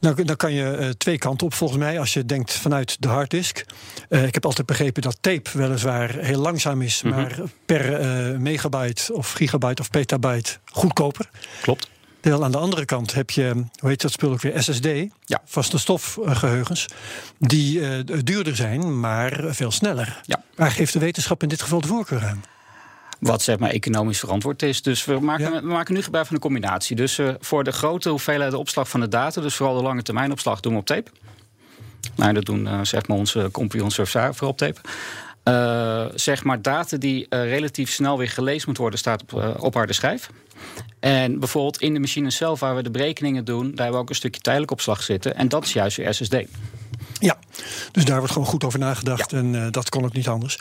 Nou, 0.00 0.24
dan 0.24 0.36
kan 0.36 0.52
je 0.52 0.76
uh, 0.80 0.88
twee 0.88 1.18
kanten 1.18 1.46
op 1.46 1.54
volgens 1.54 1.78
mij 1.78 1.98
als 1.98 2.12
je 2.12 2.26
denkt 2.26 2.52
vanuit 2.52 2.96
de 3.02 3.08
harddisk. 3.08 3.64
Uh, 4.08 4.24
ik 4.26 4.34
heb 4.34 4.44
altijd 4.44 4.66
begrepen 4.66 5.02
dat 5.02 5.16
tape 5.20 5.50
weliswaar 5.52 6.14
heel 6.14 6.40
langzaam 6.40 6.82
is, 6.82 7.02
Mhm. 7.02 7.14
mm 7.14 7.24
-hmm. 7.24 7.36
maar 7.38 7.48
per 7.66 8.00
uh, 8.32 8.38
megabyte 8.38 9.12
of 9.12 9.32
gigabyte 9.32 9.82
of 9.82 9.90
petabyte 9.90 10.56
goedkoper. 10.64 11.28
Klopt. 11.62 11.88
Terwijl 12.26 12.46
aan 12.46 12.52
de 12.52 12.58
andere 12.58 12.84
kant 12.84 13.14
heb 13.14 13.30
je, 13.30 13.64
hoe 13.78 13.88
heet 13.88 14.00
dat 14.00 14.12
spul 14.12 14.32
ook 14.32 14.40
weer, 14.40 14.62
SSD, 14.62 14.86
ja. 15.24 15.40
vaste 15.44 15.78
stofgeheugens, 15.78 16.86
die 17.38 17.78
uh, 17.78 18.20
duurder 18.24 18.56
zijn, 18.56 19.00
maar 19.00 19.44
veel 19.48 19.70
sneller. 19.70 20.20
Ja. 20.22 20.42
Waar 20.54 20.70
geeft 20.70 20.92
de 20.92 20.98
wetenschap 20.98 21.42
in 21.42 21.48
dit 21.48 21.62
geval 21.62 21.80
de 21.80 21.86
voorkeur 21.86 22.24
aan? 22.24 22.44
Wat 23.20 23.42
zeg 23.42 23.58
maar 23.58 23.70
economisch 23.70 24.18
verantwoord 24.18 24.62
is. 24.62 24.82
Dus 24.82 25.04
we 25.04 25.20
maken, 25.20 25.52
ja. 25.52 25.60
we 25.60 25.66
maken 25.66 25.94
nu 25.94 26.02
gebruik 26.02 26.26
van 26.26 26.34
een 26.34 26.40
combinatie. 26.40 26.96
Dus 26.96 27.18
uh, 27.18 27.34
voor 27.40 27.64
de 27.64 27.72
grote 27.72 28.08
hoeveelheid 28.08 28.54
opslag 28.54 28.88
van 28.88 29.00
de 29.00 29.08
data, 29.08 29.40
dus 29.40 29.54
vooral 29.54 29.76
de 29.76 29.82
lange 29.82 30.02
termijn 30.02 30.32
opslag, 30.32 30.60
doen 30.60 30.72
we 30.72 30.78
op 30.78 30.86
tape. 30.86 31.10
Nou, 32.14 32.32
dat 32.32 32.44
doen 32.44 32.66
uh, 32.66 32.80
zeg 32.82 33.06
maar 33.06 33.16
onze 33.16 33.50
Surfsar 33.86 34.34
voor 34.34 34.48
op 34.48 34.56
tape. 34.56 34.80
Uh, 35.48 36.04
zeg 36.14 36.44
maar 36.44 36.62
data 36.62 36.96
die 36.96 37.26
uh, 37.30 37.50
relatief 37.50 37.90
snel 37.90 38.18
weer 38.18 38.28
gelezen 38.28 38.68
moet 38.68 38.78
worden, 38.78 38.98
staat 38.98 39.22
op, 39.22 39.32
uh, 39.32 39.50
op 39.58 39.74
harde 39.74 39.92
schijf. 39.92 40.30
En 41.00 41.38
bijvoorbeeld 41.38 41.80
in 41.80 41.94
de 41.94 42.00
machine 42.00 42.30
zelf, 42.30 42.60
waar 42.60 42.76
we 42.76 42.82
de 42.82 42.90
berekeningen 42.90 43.44
doen, 43.44 43.62
daar 43.62 43.76
hebben 43.76 43.94
we 43.94 44.00
ook 44.00 44.08
een 44.08 44.14
stukje 44.14 44.40
tijdelijk 44.40 44.72
opslag 44.72 45.02
zitten. 45.02 45.36
En 45.36 45.48
dat 45.48 45.64
is 45.64 45.72
juist 45.72 45.96
weer 45.96 46.14
SSD. 46.14 46.34
Ja, 47.18 47.38
dus 47.92 48.04
daar 48.04 48.18
wordt 48.18 48.32
gewoon 48.32 48.48
goed 48.48 48.64
over 48.64 48.78
nagedacht 48.78 49.30
ja. 49.30 49.38
en 49.38 49.54
uh, 49.54 49.66
dat 49.70 49.88
kon 49.88 50.04
ook 50.04 50.12
niet 50.12 50.28
anders. 50.28 50.58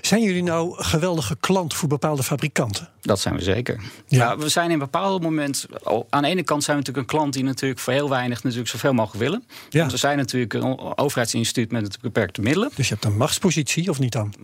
Zijn 0.00 0.22
jullie 0.22 0.42
nou 0.42 0.82
geweldige 0.82 1.36
klant 1.40 1.74
voor 1.74 1.88
bepaalde 1.88 2.22
fabrikanten? 2.22 2.88
Dat 3.00 3.20
zijn 3.20 3.34
we 3.34 3.42
zeker. 3.42 3.80
Ja. 4.06 4.18
ja 4.18 4.36
we 4.36 4.48
zijn 4.48 4.66
in 4.66 4.72
een 4.72 4.78
bepaald 4.78 5.22
moment. 5.22 5.66
Aan 6.10 6.22
de 6.22 6.28
ene 6.28 6.42
kant 6.42 6.64
zijn 6.64 6.76
we 6.76 6.82
natuurlijk 6.82 7.12
een 7.12 7.18
klant 7.18 7.32
die 7.32 7.44
natuurlijk 7.44 7.80
voor 7.80 7.92
heel 7.92 8.08
weinig 8.08 8.42
natuurlijk 8.42 8.70
zoveel 8.70 8.92
mogelijk 8.92 9.22
willen. 9.22 9.44
Ja. 9.70 9.78
Want 9.78 9.92
we 9.92 9.98
zijn 9.98 10.16
natuurlijk 10.16 10.54
een 10.54 10.98
overheidsinstituut 10.98 11.70
met 11.72 12.00
beperkte 12.00 12.40
middelen. 12.40 12.70
Dus 12.74 12.88
je 12.88 12.94
hebt 12.94 13.06
een 13.06 13.16
machtspositie 13.16 13.90
of 13.90 13.98
niet 13.98 14.12
dan? 14.12 14.34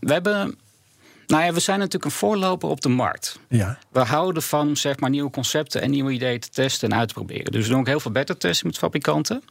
We 0.00 0.12
hebben. 0.12 0.58
Nou 1.26 1.44
ja, 1.44 1.52
we 1.52 1.60
zijn 1.60 1.78
natuurlijk 1.78 2.04
een 2.04 2.10
voorloper 2.10 2.68
op 2.68 2.80
de 2.80 2.88
markt. 2.88 3.38
Ja. 3.48 3.78
We 3.90 4.00
houden 4.00 4.42
van 4.42 4.76
zeg 4.76 5.00
maar, 5.00 5.10
nieuwe 5.10 5.30
concepten 5.30 5.82
en 5.82 5.90
nieuwe 5.90 6.12
ideeën 6.12 6.40
te 6.40 6.48
testen 6.48 6.90
en 6.90 6.98
uit 6.98 7.08
te 7.08 7.14
proberen. 7.14 7.52
Dus 7.52 7.64
we 7.64 7.70
doen 7.70 7.80
ook 7.80 7.86
heel 7.86 8.00
veel 8.00 8.10
beta-testen 8.10 8.66
met 8.66 8.78
fabrikanten. 8.78 9.42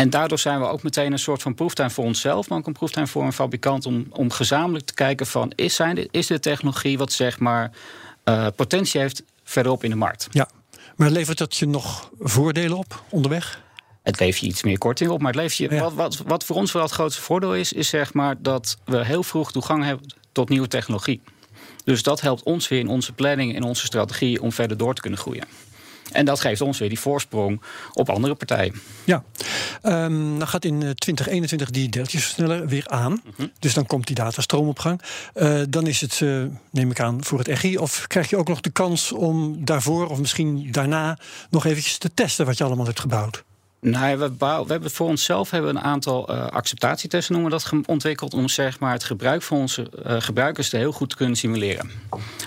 En 0.00 0.10
daardoor 0.10 0.38
zijn 0.38 0.60
we 0.60 0.66
ook 0.66 0.82
meteen 0.82 1.12
een 1.12 1.18
soort 1.18 1.42
van 1.42 1.54
proeftuin 1.54 1.90
voor 1.90 2.04
onszelf, 2.04 2.48
maar 2.48 2.58
ook 2.58 2.66
een 2.66 2.72
proeftuin 2.72 3.08
voor 3.08 3.24
een 3.24 3.32
fabrikant 3.32 3.86
om, 3.86 4.06
om 4.10 4.30
gezamenlijk 4.30 4.86
te 4.86 4.94
kijken 4.94 5.26
van 5.26 5.52
is, 5.54 5.74
zijn 5.74 5.94
dit, 5.94 6.08
is 6.10 6.26
de 6.26 6.40
technologie 6.40 6.98
wat 6.98 7.12
zeg 7.12 7.38
maar 7.38 7.70
uh, 8.24 8.46
potentie 8.56 9.00
heeft 9.00 9.22
verderop 9.44 9.84
in 9.84 9.90
de 9.90 9.96
markt. 9.96 10.28
Ja. 10.30 10.48
Maar 10.96 11.10
levert 11.10 11.38
dat 11.38 11.56
je 11.56 11.66
nog 11.66 12.10
voordelen 12.18 12.76
op 12.76 13.02
onderweg? 13.08 13.62
Het 14.02 14.20
levert 14.20 14.40
je 14.40 14.46
iets 14.46 14.62
meer 14.62 14.78
korting 14.78 15.10
op, 15.10 15.20
maar 15.20 15.32
het 15.32 15.40
levert 15.40 15.70
je, 15.70 15.80
wat, 15.80 15.94
wat, 15.94 16.16
wat 16.16 16.44
voor 16.44 16.56
ons 16.56 16.72
wel 16.72 16.82
het 16.82 16.92
grootste 16.92 17.22
voordeel 17.22 17.54
is, 17.54 17.72
is 17.72 17.88
zeg 17.88 18.12
maar 18.12 18.42
dat 18.42 18.76
we 18.84 19.04
heel 19.04 19.22
vroeg 19.22 19.52
toegang 19.52 19.84
hebben 19.84 20.14
tot 20.32 20.48
nieuwe 20.48 20.68
technologie. 20.68 21.20
Dus 21.84 22.02
dat 22.02 22.20
helpt 22.20 22.42
ons 22.42 22.68
weer 22.68 22.78
in 22.78 22.88
onze 22.88 23.12
planning 23.12 23.54
en 23.54 23.62
onze 23.62 23.86
strategie 23.86 24.42
om 24.42 24.52
verder 24.52 24.76
door 24.76 24.94
te 24.94 25.00
kunnen 25.00 25.18
groeien. 25.18 25.44
En 26.12 26.24
dat 26.24 26.40
geeft 26.40 26.60
ons 26.60 26.78
weer 26.78 26.88
die 26.88 27.00
voorsprong 27.00 27.62
op 27.92 28.10
andere 28.10 28.34
partijen. 28.34 28.80
Ja, 29.04 29.24
um, 29.82 30.38
dan 30.38 30.48
gaat 30.48 30.64
in 30.64 30.78
2021 30.78 31.68
eh, 31.68 31.74
die 31.74 31.88
deeltjesversneller 31.88 32.66
weer 32.66 32.88
aan. 32.88 33.22
Mhm. 33.36 33.48
Dus 33.58 33.74
dan 33.74 33.86
komt 33.86 34.06
die 34.06 34.16
datastroom 34.16 34.68
op 34.68 34.78
gang. 34.78 35.00
Uh, 35.34 35.60
dan 35.68 35.86
is 35.86 36.00
het, 36.00 36.20
uh, 36.20 36.44
neem 36.70 36.90
ik 36.90 37.00
aan, 37.00 37.24
voor 37.24 37.38
het 37.38 37.48
EGI. 37.48 37.76
Of 37.78 38.06
krijg 38.06 38.30
je 38.30 38.36
ook 38.36 38.48
nog 38.48 38.60
de 38.60 38.70
kans 38.70 39.12
om 39.12 39.64
daarvoor 39.64 40.08
of 40.08 40.18
misschien 40.18 40.68
daarna 40.70 41.18
nog 41.50 41.66
eventjes 41.66 41.98
te 41.98 42.14
testen 42.14 42.46
wat 42.46 42.58
je 42.58 42.64
allemaal 42.64 42.86
hebt 42.86 43.00
gebouwd? 43.00 43.44
Nou, 43.80 44.18
we, 44.18 44.30
we, 44.38 44.64
hebben 44.66 44.90
voor 44.90 45.08
onszelf 45.08 45.50
hebben 45.50 45.76
een 45.76 45.82
aantal 45.82 46.32
uh, 46.32 46.46
acceptatietesten 46.46 47.34
noemen 47.34 47.50
we 47.50 47.58
dat 47.58 47.86
ontwikkeld 47.86 48.34
om 48.34 48.48
zeg 48.48 48.78
maar, 48.78 48.92
het 48.92 49.04
gebruik 49.04 49.42
van 49.42 49.58
onze 49.58 49.90
uh, 50.06 50.16
gebruikers 50.18 50.70
heel 50.70 50.92
goed 50.92 51.10
te 51.10 51.16
kunnen 51.16 51.36
simuleren. 51.36 51.90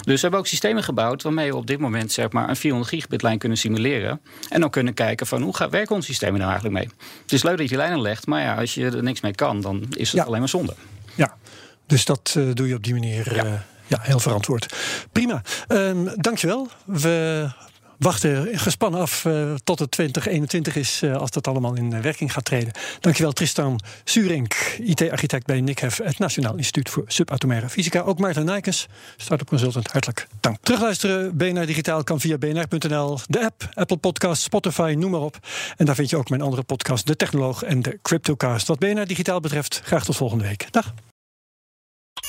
Dus 0.04 0.16
we 0.16 0.20
hebben 0.22 0.40
ook 0.40 0.48
systemen 0.48 0.84
gebouwd 0.84 1.22
waarmee 1.22 1.50
we 1.50 1.56
op 1.56 1.68
dit 1.68 1.80
moment 1.80 2.12
zeg 2.12 2.32
maar, 2.32 2.50
een 2.50 2.56
400 2.56 2.92
gigabit 2.92 3.22
lijn 3.22 3.38
kunnen 3.38 3.58
simuleren. 3.58 4.22
En 4.50 4.62
dan 4.62 4.70
kunnen 4.70 4.94
kijken 4.94 5.28
van 5.28 5.42
hoe 5.42 5.56
gaat, 5.56 5.70
werken 5.70 5.96
onze 5.96 6.08
systemen 6.08 6.40
nou 6.40 6.52
eigenlijk 6.52 6.80
mee. 6.80 6.90
Het 7.22 7.32
is 7.32 7.44
leuk 7.44 7.58
dat 7.58 7.70
je 7.70 7.76
lijnen 7.76 8.02
legt, 8.02 8.28
maar 8.28 8.42
ja, 8.42 8.56
als 8.56 8.74
je 8.74 8.86
er 8.86 9.04
niks 9.04 9.22
mee 9.22 9.36
kan, 9.36 9.62
dan 9.62 9.86
is 9.90 10.12
het 10.12 10.26
alleen 10.26 10.40
maar 10.40 10.50
zonde. 10.50 10.76
Ja, 11.16 11.38
dus 11.86 12.06
dat 12.06 12.34
uh, 12.38 12.54
doe 12.54 12.68
je 12.68 12.76
op 12.76 12.84
die 12.84 12.94
manier. 12.94 13.36
Ja. 13.36 13.66
ja 13.88 13.98
heel 14.02 14.20
verantwoord. 14.20 14.76
Prima. 15.12 15.42
Um, 15.68 16.10
dankjewel. 16.16 16.68
We 16.86 17.50
wachten 18.04 18.60
gespannen 18.60 19.00
af 19.02 19.26
uh, 19.26 19.54
tot 19.64 19.80
het 19.80 19.92
2021 19.92 20.76
is, 20.76 21.02
uh, 21.04 21.16
als 21.16 21.32
dat 21.32 21.48
allemaal 21.48 21.76
in 21.76 22.02
werking 22.02 22.34
gaat 22.34 22.46
treden. 22.46 22.72
Dankjewel 23.00 23.32
Tristan 23.32 23.80
Surink, 24.04 24.54
IT-architect 24.80 25.46
bij 25.46 25.62
NICHEF, 25.62 25.98
het 25.98 26.20
Nationaal 26.20 26.56
Instituut 26.56 26.90
voor 26.90 27.04
Subatomaire 27.08 27.70
Fysica. 27.70 28.02
Ook 28.02 28.20
Maarten 28.20 28.46
Nijkens, 28.46 28.88
startup 29.18 29.48
consultant, 29.48 29.92
hartelijk 29.92 30.28
dank. 30.40 30.58
Terugluisteren, 30.62 31.38
BNR 31.38 31.66
Digitaal 31.66 32.04
kan 32.04 32.20
via 32.20 32.38
bnr.nl, 32.38 33.20
de 33.28 33.46
app, 33.46 33.70
Apple 33.74 33.98
Podcasts, 33.98 34.44
Spotify, 34.44 34.96
noem 34.98 35.12
maar 35.12 35.22
op. 35.22 35.38
En 35.78 35.86
daar 35.86 35.96
vind 35.96 36.10
je 36.10 36.18
ook 36.18 36.30
mijn 36.30 36.42
andere 36.42 36.64
podcast, 36.64 37.08
De 37.08 37.16
Technoloog 37.16 37.64
en 37.64 37.82
de 37.82 38.00
Cryptocast. 38.02 38.68
Wat 38.68 38.80
BNR 38.80 39.06
Digitaal 39.06 39.40
betreft, 39.40 39.82
graag 39.84 40.06
tot 40.06 40.16
volgende 40.16 40.44
week. 40.44 40.68
Dag. 40.72 40.94